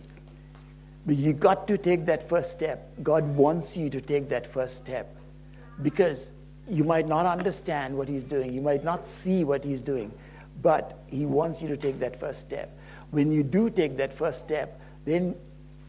But 1.04 1.16
you 1.16 1.32
got 1.32 1.68
to 1.68 1.78
take 1.78 2.06
that 2.06 2.28
first 2.28 2.52
step. 2.52 2.92
God 3.02 3.24
wants 3.36 3.76
you 3.76 3.90
to 3.90 4.00
take 4.00 4.28
that 4.28 4.46
first 4.46 4.76
step 4.76 5.16
because 5.82 6.30
you 6.68 6.84
might 6.84 7.08
not 7.08 7.26
understand 7.26 7.96
what 7.96 8.08
He's 8.08 8.24
doing, 8.24 8.52
you 8.52 8.60
might 8.60 8.84
not 8.84 9.06
see 9.06 9.44
what 9.44 9.64
He's 9.64 9.80
doing, 9.80 10.12
but 10.62 10.98
He 11.06 11.26
wants 11.26 11.62
you 11.62 11.68
to 11.68 11.76
take 11.76 12.00
that 12.00 12.18
first 12.18 12.40
step. 12.40 12.76
When 13.10 13.30
you 13.30 13.42
do 13.42 13.70
take 13.70 13.96
that 13.98 14.12
first 14.12 14.40
step, 14.40 14.80
then 15.04 15.36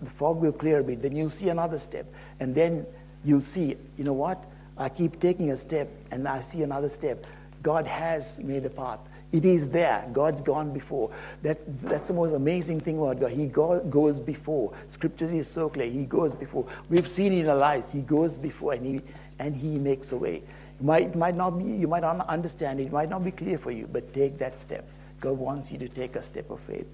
the 0.01 0.09
fog 0.09 0.39
will 0.39 0.51
clear 0.51 0.79
a 0.79 0.83
bit, 0.83 1.01
then 1.01 1.15
you'll 1.15 1.31
see 1.31 1.49
another 1.49 1.79
step, 1.79 2.05
and 2.39 2.53
then 2.53 2.85
you'll 3.23 3.41
see, 3.41 3.75
you 3.97 4.03
know 4.03 4.13
what? 4.13 4.43
I 4.77 4.89
keep 4.89 5.19
taking 5.19 5.51
a 5.51 5.57
step 5.57 5.89
and 6.11 6.27
I 6.27 6.41
see 6.41 6.63
another 6.63 6.89
step. 6.89 7.25
God 7.63 7.87
has 7.87 8.39
made 8.39 8.65
a 8.65 8.69
path. 8.69 8.99
It 9.31 9.43
is 9.43 9.67
there. 9.69 10.07
God's 10.13 10.41
gone 10.41 10.71
before. 10.71 11.11
That's, 11.41 11.63
that's 11.81 12.07
the 12.07 12.13
most 12.13 12.33
amazing 12.33 12.79
thing 12.79 12.97
about 12.97 13.19
God. 13.19 13.31
He 13.31 13.47
go, 13.47 13.79
goes 13.81 14.21
before. 14.21 14.73
Scriptures 14.87 15.33
is 15.33 15.47
so 15.49 15.67
clear. 15.67 15.89
He 15.89 16.05
goes 16.05 16.33
before. 16.33 16.65
We've 16.89 17.07
seen 17.07 17.33
in 17.33 17.49
our 17.49 17.57
lives. 17.57 17.91
He 17.91 18.01
goes 18.01 18.37
before 18.37 18.73
and 18.73 18.85
he, 18.85 19.01
and 19.39 19.55
he 19.55 19.77
makes 19.79 20.11
a 20.13 20.17
way. 20.17 20.35
It 20.35 20.83
might, 20.83 21.15
might 21.15 21.35
not 21.35 21.57
be, 21.57 21.65
you 21.65 21.87
might 21.87 22.03
not 22.03 22.25
understand 22.29 22.79
it. 22.79 22.83
It 22.83 22.91
might 22.93 23.09
not 23.09 23.23
be 23.23 23.31
clear 23.31 23.57
for 23.57 23.71
you, 23.71 23.89
but 23.91 24.13
take 24.13 24.37
that 24.37 24.57
step. 24.57 24.87
God 25.19 25.37
wants 25.37 25.71
you 25.71 25.79
to 25.79 25.89
take 25.89 26.15
a 26.15 26.21
step 26.21 26.49
of 26.49 26.59
faith. 26.61 26.87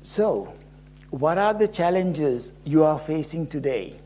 So, 0.00 0.52
what 1.12 1.36
are 1.36 1.52
the 1.52 1.68
challenges 1.68 2.54
you 2.64 2.84
are 2.84 2.98
facing 2.98 3.46
today 3.46 4.00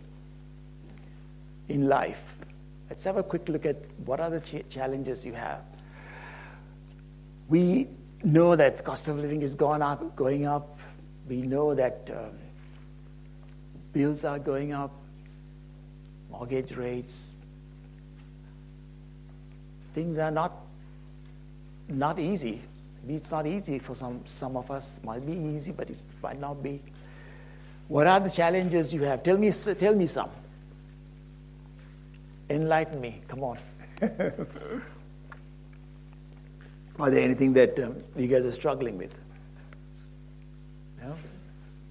in 1.69 1.87
life? 1.89 2.35
Let's 2.91 3.05
have 3.05 3.17
a 3.17 3.23
quick 3.23 3.49
look 3.49 3.65
at 3.65 3.77
what 4.05 4.19
are 4.19 4.29
the 4.29 4.41
ch- 4.41 4.69
challenges 4.69 5.25
you 5.25 5.33
have. 5.33 5.61
We 7.49 7.87
know 8.25 8.57
that 8.57 8.83
cost 8.83 9.07
of 9.07 9.19
living 9.19 9.43
is 9.43 9.55
gone 9.55 9.83
up, 9.83 10.17
going 10.17 10.47
up. 10.47 10.81
We 11.29 11.43
know 11.43 11.77
that 11.77 12.11
um, 12.13 12.39
bills 13.93 14.25
are 14.25 14.41
going 14.41 14.73
up, 14.73 14.91
mortgage 16.29 16.77
rates. 16.77 17.33
Things 19.95 20.19
are 20.19 20.33
not 20.33 20.61
not 21.89 22.19
easy. 22.19 22.63
Maybe 23.03 23.15
it's 23.15 23.31
not 23.31 23.47
easy 23.47 23.79
for 23.79 23.95
some 23.95 24.27
some 24.27 24.57
of 24.57 24.73
us. 24.73 25.01
Might 25.05 25.25
be 25.25 25.35
easy, 25.55 25.71
but 25.71 25.89
it 25.89 26.03
might 26.21 26.41
not 26.41 26.61
be. 26.65 26.83
What 27.89 28.07
are 28.07 28.21
the 28.21 28.31
challenges 28.31 28.93
you 28.93 29.03
have? 29.03 29.23
Tell 29.23 29.37
me, 29.39 29.53
tell 29.53 29.95
me 29.95 30.07
some. 30.07 30.31
Enlighten 32.51 33.01
me. 33.01 33.23
Come 33.29 33.45
on. 33.45 33.59
are 36.99 37.11
there 37.11 37.23
anything 37.23 37.53
that 37.55 37.79
um, 37.79 37.97
you 38.17 38.27
guys 38.27 38.45
are 38.45 38.53
struggling 38.53 38.99
with? 38.99 39.15
No? 41.01 41.17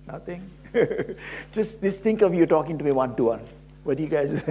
Nothing? 0.08 0.50
just, 1.54 1.82
just 1.82 2.04
think 2.04 2.22
of 2.22 2.34
you 2.34 2.46
talking 2.46 2.78
to 2.78 2.84
me 2.84 2.92
one 2.92 3.16
to 3.16 3.24
one. 3.24 3.42
What 3.84 3.98
do 3.98 4.04
you 4.04 4.10
guys. 4.10 4.32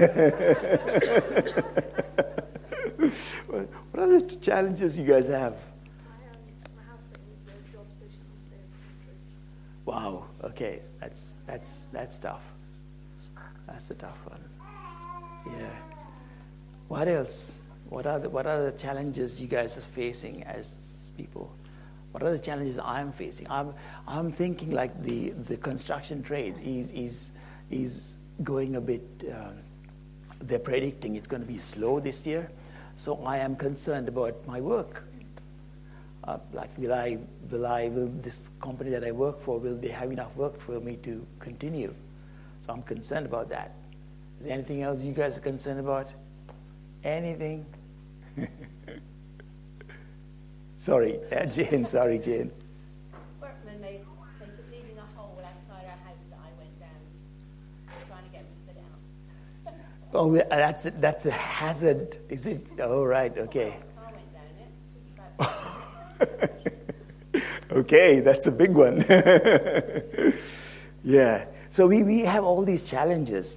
what 3.51 3.69
are 3.99 4.19
the 4.19 4.39
challenges 4.41 4.99
you 4.99 5.05
guys 5.05 5.29
have? 5.29 5.57
Wow, 9.85 10.27
okay, 10.43 10.81
that's, 11.05 11.35
that's, 11.47 11.81
that's 11.93 12.19
tough. 12.19 12.43
That's 13.67 13.91
a 13.91 13.95
tough 13.95 14.19
one. 14.25 14.41
Yeah. 15.59 15.69
What 16.89 17.09
else? 17.09 17.53
What 17.91 18.07
are 18.07 18.19
the, 18.19 18.31
what 18.31 18.47
are 18.47 18.71
the 18.71 18.73
challenges 18.73 19.39
you 19.39 19.47
guys 19.47 19.77
are 19.77 19.83
facing 19.83 20.45
as 20.45 21.11
people? 21.19 21.53
What 22.13 22.23
are 22.23 22.31
the 22.31 22.39
challenges 22.39 22.79
I'm 22.79 23.13
facing? 23.13 23.51
I'm, 23.51 23.75
I'm 24.09 24.33
thinking 24.33 24.71
like 24.71 25.03
the, 25.03 25.31
the 25.31 25.59
construction 25.59 26.23
trade 26.23 26.55
is, 26.65 26.91
is, 26.93 27.31
is 27.71 28.17
going 28.43 28.77
a 28.77 28.81
bit, 28.81 29.03
uh, 29.31 29.51
they're 30.41 30.59
predicting 30.59 31.17
it's 31.17 31.27
going 31.27 31.43
to 31.43 31.49
be 31.49 31.59
slow 31.59 32.01
this 32.01 32.25
year. 32.27 32.51
So 32.97 33.23
I 33.27 33.39
am 33.39 33.57
concerned 33.57 34.09
about 34.09 34.47
my 34.47 34.63
work 34.63 35.05
uh, 36.27 36.39
like 36.53 36.71
will 36.79 36.93
I, 36.93 37.19
will 37.51 37.67
I, 37.67 37.89
will 37.89 38.09
this 38.23 38.51
company 38.61 38.91
that 38.91 39.05
I 39.05 39.13
work 39.13 39.43
for, 39.43 39.59
will 39.59 39.77
they 39.77 39.89
have 39.89 40.11
enough 40.11 40.35
work 40.37 40.61
for 40.61 40.81
me 40.81 40.97
to 41.03 41.27
continue? 41.39 41.95
So 42.61 42.73
I'm 42.73 42.83
concerned 42.83 43.27
about 43.27 43.51
that. 43.51 43.75
Is 44.41 44.47
there 44.47 44.55
anything 44.55 44.83
else 44.83 45.03
you 45.03 45.13
guys 45.13 45.37
are 45.37 45.43
concerned 45.43 45.81
about? 45.81 46.09
Anything? 47.05 47.67
sorry, 50.79 51.21
uh, 51.31 51.45
Jane. 51.45 51.85
Sorry, 51.85 52.19
Jane. 52.19 52.51
Workmen, 53.41 53.83
they, 53.83 54.01
they 54.41 54.47
keep 54.47 54.71
leaving 54.71 54.99
a 54.99 55.19
hole 55.19 55.39
outside 55.39 55.85
our 55.85 55.99
house 56.07 56.25
that 56.31 56.39
I 56.43 56.59
went 56.59 56.81
down, 56.81 56.89
trying 58.09 58.25
to 58.25 58.31
get 58.31 58.45
me 58.45 58.73
to 58.73 58.81
out. 59.71 59.75
Oh, 60.15 60.35
that's 60.35 60.87
a, 60.87 60.91
that's 60.93 61.27
a 61.27 61.33
hazard, 61.33 62.17
is 62.31 62.47
it? 62.47 62.67
Oh, 62.81 63.05
right. 63.05 63.37
Okay. 63.37 63.77
I 63.99 64.13
went 64.13 64.33
down 64.33 64.43
it, 64.59 64.73
just 64.95 65.39
about. 65.39 65.75
okay, 67.71 68.21
that's 68.21 68.47
a 68.47 68.53
big 68.53 68.71
one. 68.71 69.05
yeah. 71.05 71.45
So 71.69 71.87
we, 71.87 72.03
we 72.03 72.21
have 72.21 72.45
all 72.45 72.63
these 72.63 72.83
challenges. 72.83 73.57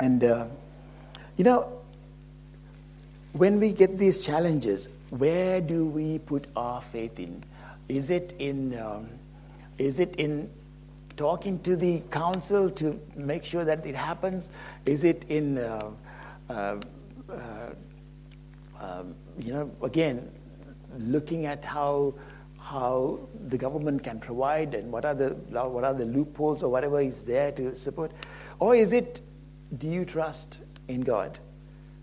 And, 0.00 0.24
uh, 0.24 0.46
you 1.36 1.44
know, 1.44 1.70
when 3.32 3.60
we 3.60 3.72
get 3.72 3.98
these 3.98 4.24
challenges, 4.24 4.88
where 5.10 5.60
do 5.60 5.84
we 5.86 6.18
put 6.18 6.46
our 6.56 6.80
faith 6.80 7.18
in? 7.18 7.42
Is 7.88 8.10
it 8.10 8.34
in, 8.38 8.78
um, 8.78 9.08
is 9.78 10.00
it 10.00 10.14
in 10.16 10.50
talking 11.16 11.60
to 11.60 11.76
the 11.76 12.00
council 12.10 12.70
to 12.70 13.00
make 13.14 13.44
sure 13.44 13.64
that 13.64 13.86
it 13.86 13.94
happens? 13.94 14.50
Is 14.86 15.04
it 15.04 15.24
in, 15.28 15.58
uh, 15.58 15.90
uh, 16.48 16.76
uh 17.28 17.70
um, 18.80 19.14
you 19.38 19.52
know, 19.52 19.70
again, 19.82 20.30
looking 20.98 21.46
at 21.46 21.64
how 21.64 22.14
how 22.58 23.20
the 23.48 23.58
government 23.58 24.02
can 24.02 24.18
provide 24.18 24.74
and 24.74 24.90
what 24.90 25.04
are 25.04 25.14
the 25.14 25.30
what 25.50 25.84
are 25.84 25.92
the 25.94 26.04
loopholes 26.06 26.62
or 26.62 26.70
whatever 26.70 27.00
is 27.00 27.24
there 27.24 27.52
to 27.52 27.74
support, 27.74 28.12
or 28.58 28.74
is 28.74 28.92
it 28.92 29.20
do 29.78 29.88
you 29.88 30.04
trust 30.04 30.60
in 30.88 31.02
God? 31.02 31.38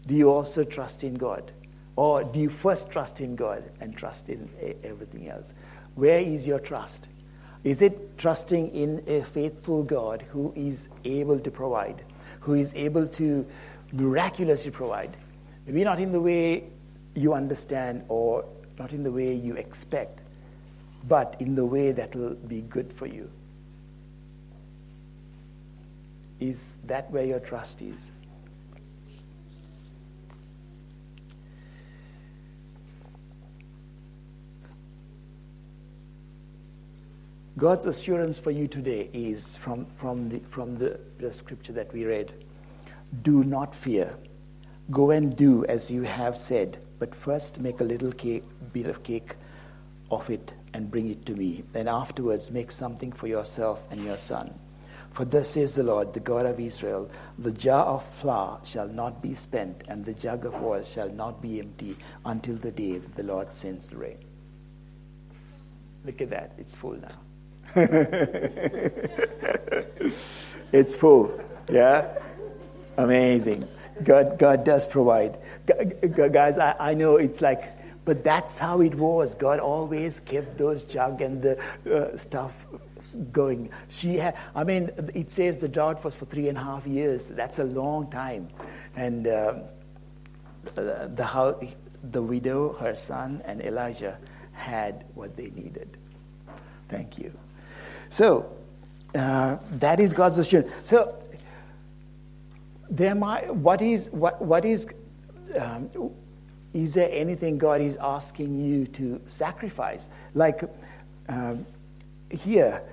Do 0.08 0.16
you 0.16 0.30
also 0.30 0.64
trust 0.64 1.04
in 1.04 1.16
God? 1.16 1.52
Or 1.96 2.24
do 2.24 2.40
you 2.40 2.50
first 2.50 2.90
trust 2.90 3.22
in 3.22 3.36
God 3.36 3.70
and 3.80 3.96
trust 3.96 4.30
in 4.30 4.50
everything 4.84 5.30
else? 5.30 5.54
Where 5.96 6.20
is 6.20 6.48
your 6.48 6.60
trust? 6.60 7.10
Is 7.64 7.82
it 7.82 8.18
trusting 8.18 8.70
in 8.70 9.04
a 9.08 9.22
faithful 9.24 9.84
God 9.84 10.24
who 10.30 10.52
is 10.56 10.90
able 11.06 11.40
to 11.40 11.52
provide, 11.52 12.04
who 12.40 12.56
is 12.56 12.74
able 12.76 13.08
to 13.08 13.46
miraculously 13.92 14.72
provide? 14.72 15.16
Maybe 15.66 15.84
not 15.84 16.00
in 16.00 16.12
the 16.12 16.22
way 16.22 16.64
you 17.14 17.34
understand 17.34 18.04
or 18.08 18.46
not 18.82 18.94
in 18.94 19.04
the 19.04 19.12
way 19.12 19.32
you 19.36 19.54
expect, 19.58 20.22
but 21.08 21.36
in 21.40 21.54
the 21.54 21.64
way 21.64 21.92
that 21.92 22.16
will 22.16 22.34
be 22.34 22.62
good 22.62 22.92
for 22.92 23.06
you. 23.06 23.30
Is 26.40 26.78
that 26.86 27.12
where 27.12 27.24
your 27.24 27.40
trust 27.40 27.84
is? 27.84 28.12
God's 37.56 37.86
assurance 37.86 38.40
for 38.40 38.50
you 38.50 38.68
today 38.68 39.12
is 39.14 39.56
from, 39.58 39.86
from, 39.96 40.30
the, 40.30 40.40
from 40.40 40.80
the, 40.80 41.00
the 41.20 41.32
scripture 41.32 41.74
that 41.74 41.94
we 41.94 42.06
read 42.06 42.34
Do 43.22 43.44
not 43.44 43.76
fear. 43.76 44.18
Go 44.90 45.12
and 45.12 45.36
do 45.38 45.64
as 45.66 45.92
you 45.92 46.02
have 46.02 46.36
said, 46.36 46.80
but 47.02 47.16
first 47.16 47.60
make 47.60 47.82
a 47.82 47.84
little 47.84 48.12
cake, 48.12 48.44
bit 48.74 48.86
of 48.86 49.02
cake 49.02 49.34
of 50.12 50.30
it 50.30 50.54
and 50.76 50.92
bring 50.92 51.10
it 51.10 51.26
to 51.26 51.34
me. 51.34 51.64
Then 51.74 51.88
afterwards 51.88 52.52
make 52.52 52.70
something 52.70 53.12
for 53.12 53.26
yourself 53.26 53.88
and 53.90 54.06
your 54.06 54.20
son. 54.20 54.54
For 55.10 55.26
thus 55.26 55.50
says 55.50 55.74
the 55.74 55.82
Lord, 55.82 56.14
the 56.14 56.20
God 56.20 56.46
of 56.46 56.60
Israel 56.60 57.10
The 57.40 57.54
jar 57.54 57.86
of 57.86 58.06
flour 58.06 58.60
shall 58.64 58.88
not 58.88 59.20
be 59.20 59.34
spent, 59.34 59.84
and 59.88 60.06
the 60.06 60.14
jug 60.14 60.46
of 60.46 60.54
oil 60.62 60.84
shall 60.84 61.10
not 61.10 61.42
be 61.42 61.60
empty 61.60 61.98
until 62.24 62.58
the 62.58 62.72
day 62.72 63.00
that 63.00 63.16
the 63.16 63.24
Lord 63.24 63.52
sends 63.52 63.90
the 63.90 63.98
rain. 63.98 64.20
Look 66.06 66.22
at 66.22 66.30
that, 66.30 66.54
it's 66.60 66.76
full 66.76 66.98
now. 66.98 67.18
it's 70.72 70.96
full, 70.96 71.44
yeah? 71.68 72.14
Amazing. 72.96 73.68
God, 74.04 74.38
God 74.38 74.64
does 74.64 74.88
provide. 74.88 75.38
Guys, 76.16 76.58
I, 76.58 76.76
I 76.80 76.94
know 76.94 77.18
it's 77.18 77.42
like, 77.42 77.78
but 78.06 78.24
that's 78.24 78.58
how 78.58 78.82
it 78.82 78.96
was. 78.96 79.36
God 79.36 79.60
always 79.60 80.20
kept 80.20 80.58
those 80.58 80.84
jug 80.84 81.22
and 81.22 81.42
the 81.42 81.60
uh, 81.92 82.18
stuff 82.18 82.66
going. 83.32 83.70
She 83.90 84.18
had, 84.18 84.36
I 84.56 84.64
mean, 84.64 84.90
it 85.14 85.32
says 85.32 85.58
the 85.58 85.68
drought 85.68 86.04
was 86.04 86.16
for 86.16 86.26
three 86.26 86.50
and 86.50 86.58
a 86.58 86.64
half 86.64 86.88
years. 86.88 87.30
That's 87.30 87.60
a 87.60 87.64
long 87.64 88.10
time. 88.10 88.50
And 88.96 89.28
uh, 89.28 89.56
the, 90.76 91.68
the 92.04 92.22
widow, 92.22 92.74
her 92.74 92.96
son, 92.96 93.42
and 93.46 93.62
Elijah 93.62 94.18
had 94.54 95.06
what 95.14 95.36
they 95.36 95.50
needed. 95.50 95.98
Thank 96.90 97.18
you. 97.18 97.32
So, 98.10 98.52
uh, 99.16 99.58
that 99.72 100.00
is 100.00 100.14
God's 100.14 100.38
assurance. 100.38 100.72
So, 100.84 101.21
there 102.92 103.16
might, 103.16 103.54
what 103.56 103.82
is, 103.82 104.10
what, 104.12 104.42
what 104.42 104.66
is, 104.66 104.86
um, 105.58 105.90
is 106.74 106.94
there 106.94 107.10
anything 107.12 107.58
God 107.58 107.82
is 107.82 107.98
asking 108.00 108.64
you 108.64 108.86
to 108.88 109.22
sacrifice? 109.26 110.10
Like 110.36 110.64
um, 111.28 111.66
here, 112.30 112.84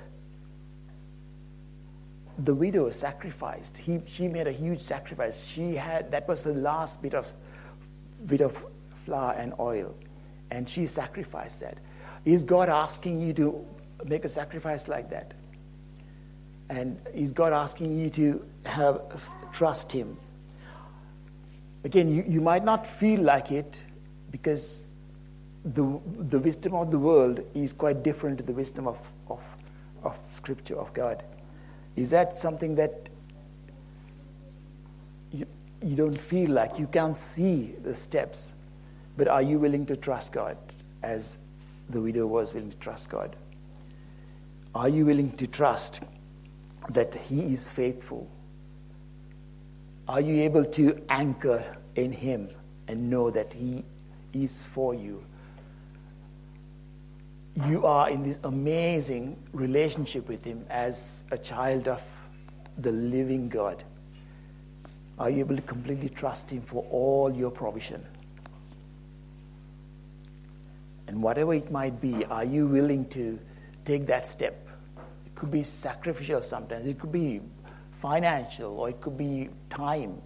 the 2.39 2.55
widow 2.55 2.91
sacrificed. 2.91 3.77
He, 3.77 4.01
she 4.07 4.29
made 4.29 4.47
a 4.47 4.53
huge 4.53 4.81
sacrifice. 4.81 5.45
She 5.45 5.75
had 5.75 6.11
that 6.13 6.29
was 6.29 6.45
the 6.45 6.55
last 6.55 7.03
bit 7.03 7.15
of 7.15 7.33
bit 8.27 8.41
of 8.41 8.65
flour 9.05 9.33
and 9.33 9.53
oil, 9.59 9.95
and 10.51 10.69
she 10.69 10.87
sacrificed 10.87 11.61
that. 11.61 11.79
Is 12.25 12.45
God 12.45 12.69
asking 12.69 13.21
you 13.21 13.33
to 13.35 13.67
make 14.05 14.25
a 14.25 14.29
sacrifice 14.29 14.87
like 14.87 15.11
that? 15.11 15.33
And 16.69 17.01
is 17.15 17.33
God 17.33 17.53
asking 17.53 17.99
you 17.99 18.11
to 18.11 18.47
have 18.67 19.01
trust 19.53 19.93
Him? 19.93 20.17
Again, 21.85 22.09
you, 22.09 22.25
you 22.27 22.41
might 22.41 22.65
not 22.65 22.87
feel 22.87 23.21
like 23.21 23.53
it 23.53 23.81
because 24.31 24.85
the, 25.65 26.01
the 26.29 26.39
wisdom 26.39 26.75
of 26.75 26.91
the 26.91 26.99
world 26.99 27.41
is 27.55 27.73
quite 27.73 28.03
different 28.03 28.39
to 28.39 28.45
the 28.45 28.53
wisdom 28.53 28.87
of, 28.87 28.99
of, 29.29 29.41
of 30.03 30.19
Scripture, 30.23 30.77
of 30.77 30.93
God. 30.93 31.23
Is 31.97 32.11
that 32.11 32.37
something 32.37 32.75
that 32.77 33.09
you, 35.33 35.47
you 35.83 35.97
don't 35.97 36.19
feel 36.19 36.51
like? 36.51 36.79
You 36.79 36.87
can't 36.87 37.17
see 37.17 37.75
the 37.83 37.95
steps. 37.95 38.55
But 39.17 39.29
are 39.29 39.43
you 39.43 39.59
willing 39.59 39.85
to 39.87 39.97
trust 39.97 40.33
God 40.33 40.57
as 41.03 41.39
the 41.91 42.01
widow 42.01 42.27
was 42.27 42.55
willing 42.55 42.71
to 42.71 42.77
trust 42.77 43.09
God? 43.09 43.35
Are 44.75 44.89
you 44.89 45.07
willing 45.07 45.33
to 45.33 45.47
trust 45.47 46.03
that 46.91 47.15
He 47.15 47.53
is 47.53 47.73
faithful? 47.73 48.31
Are 50.09 50.21
you 50.21 50.43
able 50.43 50.65
to 50.65 51.01
anchor 51.11 51.63
in 51.95 52.13
Him 52.13 52.49
and 52.87 53.11
know 53.11 53.31
that 53.31 53.53
He 53.53 53.85
is 54.33 54.65
for 54.65 54.95
you? 54.95 55.25
you 57.67 57.85
are 57.87 58.09
in 58.09 58.23
this 58.23 58.39
amazing 58.45 59.37
relationship 59.53 60.29
with 60.29 60.45
Him 60.45 60.65
as 60.71 61.25
a 61.31 61.39
child 61.39 61.89
of 61.89 62.03
the 62.79 62.93
living 62.93 63.49
God? 63.49 63.83
Are 65.19 65.29
you 65.29 65.41
able 65.41 65.57
to 65.57 65.63
completely 65.63 66.09
trust 66.09 66.51
Him 66.51 66.63
for 66.63 66.85
all 66.91 67.35
your 67.35 67.51
provision? 67.51 68.05
And 71.09 71.23
whatever 71.23 71.55
it 71.55 71.71
might 71.71 72.01
be, 72.01 72.25
are 72.27 72.45
you 72.45 72.67
willing 72.67 73.07
to 73.09 73.39
take 73.85 74.07
that 74.07 74.29
step? 74.29 74.69
It 75.27 75.35
could 75.35 75.51
be 75.51 75.63
sacrificial 75.65 76.43
sometimes, 76.43 76.87
it 76.87 76.99
could 77.01 77.13
be 77.13 77.41
financial, 78.01 78.79
or 78.79 78.89
it 78.89 79.01
could 79.01 79.17
be 79.17 79.49
time. 79.71 80.21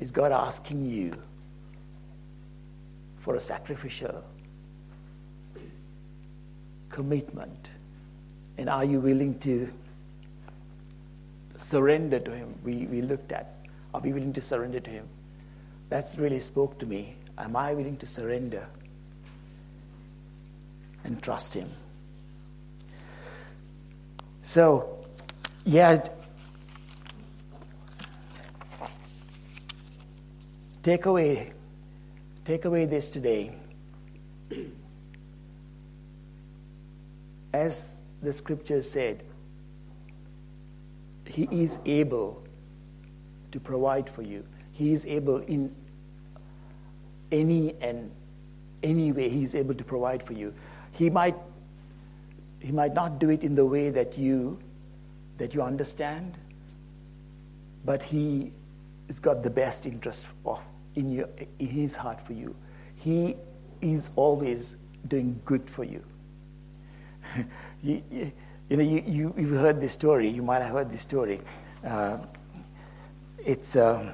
Is 0.00 0.10
God 0.10 0.32
asking 0.32 0.84
you 0.84 1.16
for 3.18 3.34
a 3.34 3.40
sacrificial 3.40 4.24
commitment? 6.90 7.70
And 8.56 8.68
are 8.68 8.84
you 8.84 9.00
willing 9.00 9.38
to 9.40 9.72
surrender 11.56 12.20
to 12.20 12.30
Him? 12.30 12.54
We, 12.62 12.86
we 12.86 13.02
looked 13.02 13.32
at. 13.32 13.54
Are 13.92 14.00
we 14.00 14.12
willing 14.12 14.32
to 14.34 14.40
surrender 14.40 14.80
to 14.80 14.90
Him? 14.90 15.08
That's 15.88 16.18
really 16.18 16.40
spoke 16.40 16.78
to 16.78 16.86
me. 16.86 17.16
Am 17.36 17.56
I 17.56 17.74
willing 17.74 17.96
to 17.96 18.06
surrender 18.06 18.66
and 21.04 21.20
trust 21.20 21.54
Him? 21.54 21.68
So, 24.42 25.04
yeah, 25.64 26.04
take 30.84 31.06
away, 31.06 31.52
take 32.44 32.64
away 32.66 32.84
this 32.84 33.10
today. 33.10 33.56
as 37.54 38.02
the 38.20 38.32
scripture 38.32 38.82
said, 38.82 39.22
He 41.26 41.48
is 41.50 41.78
able 41.86 42.42
to 43.52 43.60
provide 43.60 44.10
for 44.10 44.22
you. 44.22 44.44
He 44.72 44.92
is 44.92 45.06
able 45.06 45.38
in 45.38 45.74
any 47.30 47.74
and 47.80 48.10
any 48.82 49.12
way 49.12 49.28
He 49.28 49.42
is 49.42 49.54
able 49.54 49.74
to 49.74 49.84
provide 49.84 50.22
for 50.22 50.32
you. 50.32 50.52
He 50.92 51.08
might, 51.10 51.36
he 52.58 52.72
might 52.72 52.92
not 52.92 53.18
do 53.18 53.30
it 53.30 53.42
in 53.42 53.54
the 53.54 53.64
way 53.64 53.88
that 53.90 54.18
you, 54.18 54.58
that 55.38 55.54
you 55.54 55.62
understand, 55.62 56.36
but 57.84 58.02
He 58.02 58.52
has 59.06 59.20
got 59.20 59.42
the 59.42 59.50
best 59.50 59.86
interest 59.86 60.26
of, 60.44 60.60
in, 60.94 61.10
your, 61.10 61.28
in 61.58 61.66
His 61.66 61.96
heart 61.96 62.20
for 62.20 62.32
you. 62.32 62.54
He 62.96 63.36
is 63.80 64.10
always 64.16 64.76
doing 65.08 65.40
good 65.44 65.68
for 65.68 65.84
you. 65.84 66.02
you, 67.82 68.02
you, 68.10 68.32
you, 68.68 68.76
know, 68.76 68.82
you, 68.82 69.02
you, 69.06 69.34
you've 69.36 69.58
heard 69.58 69.80
this 69.80 69.92
story. 69.92 70.28
You 70.28 70.42
might 70.42 70.62
have 70.62 70.72
heard 70.72 70.90
this 70.90 71.02
story. 71.02 71.40
Uh, 71.84 72.18
it's 73.44 73.76
uh, 73.76 74.10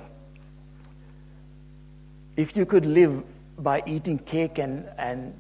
if 2.36 2.56
you 2.56 2.66
could 2.66 2.86
live 2.86 3.22
by 3.58 3.82
eating 3.86 4.18
cake 4.18 4.58
and, 4.58 4.88
and 4.96 5.34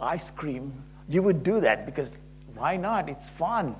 ice 0.00 0.30
cream, 0.30 0.72
you 1.08 1.22
would 1.22 1.42
do 1.42 1.60
that 1.60 1.86
because 1.86 2.12
why 2.54 2.76
not? 2.76 3.08
It's 3.08 3.28
fun. 3.28 3.76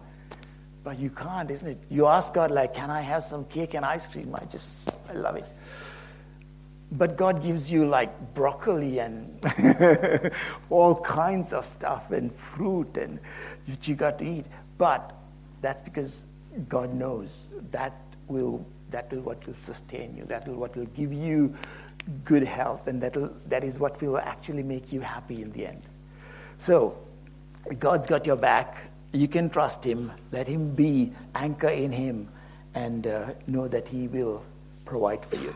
But 0.84 0.98
you 0.98 1.10
can't, 1.10 1.50
isn't 1.50 1.68
it? 1.68 1.78
You 1.90 2.06
ask 2.06 2.32
God, 2.32 2.50
like, 2.50 2.74
can 2.74 2.90
I 2.90 3.00
have 3.00 3.22
some 3.22 3.44
cake 3.46 3.74
and 3.74 3.84
ice 3.84 4.06
cream? 4.06 4.34
I 4.34 4.44
just, 4.44 4.90
I 5.08 5.12
love 5.12 5.36
it. 5.36 5.44
But 6.90 7.16
God 7.16 7.42
gives 7.42 7.70
you 7.70 7.86
like 7.86 8.34
broccoli 8.34 8.98
and 8.98 9.38
all 10.70 10.94
kinds 10.94 11.52
of 11.52 11.66
stuff 11.66 12.10
and 12.12 12.34
fruit 12.34 12.96
and 12.96 13.18
that 13.66 13.86
you 13.86 13.94
got 13.94 14.18
to 14.20 14.24
eat. 14.24 14.46
But 14.78 15.14
that's 15.60 15.82
because 15.82 16.24
God 16.68 16.94
knows 16.94 17.54
that 17.72 17.94
will 18.26 18.64
that 18.90 19.12
will 19.12 19.20
what 19.20 19.46
will 19.46 19.54
sustain 19.54 20.16
you. 20.16 20.24
That 20.24 20.48
will 20.48 20.56
what 20.56 20.76
will 20.76 20.86
give 20.86 21.12
you 21.12 21.54
good 22.24 22.42
health, 22.42 22.86
and 22.86 23.02
that 23.02 23.16
that 23.50 23.64
is 23.64 23.78
what 23.78 24.00
will 24.00 24.18
actually 24.18 24.62
make 24.62 24.92
you 24.92 25.00
happy 25.00 25.42
in 25.42 25.52
the 25.52 25.66
end. 25.66 25.82
So, 26.58 26.98
God's 27.78 28.06
got 28.06 28.26
your 28.26 28.36
back. 28.36 28.90
You 29.12 29.28
can 29.28 29.50
trust 29.50 29.84
Him. 29.84 30.12
Let 30.32 30.48
Him 30.48 30.74
be 30.74 31.12
anchor 31.34 31.68
in 31.68 31.92
Him, 31.92 32.28
and 32.74 33.06
uh, 33.06 33.32
know 33.46 33.68
that 33.68 33.88
He 33.88 34.08
will 34.08 34.42
provide 34.84 35.24
for 35.24 35.36
you. 35.36 35.54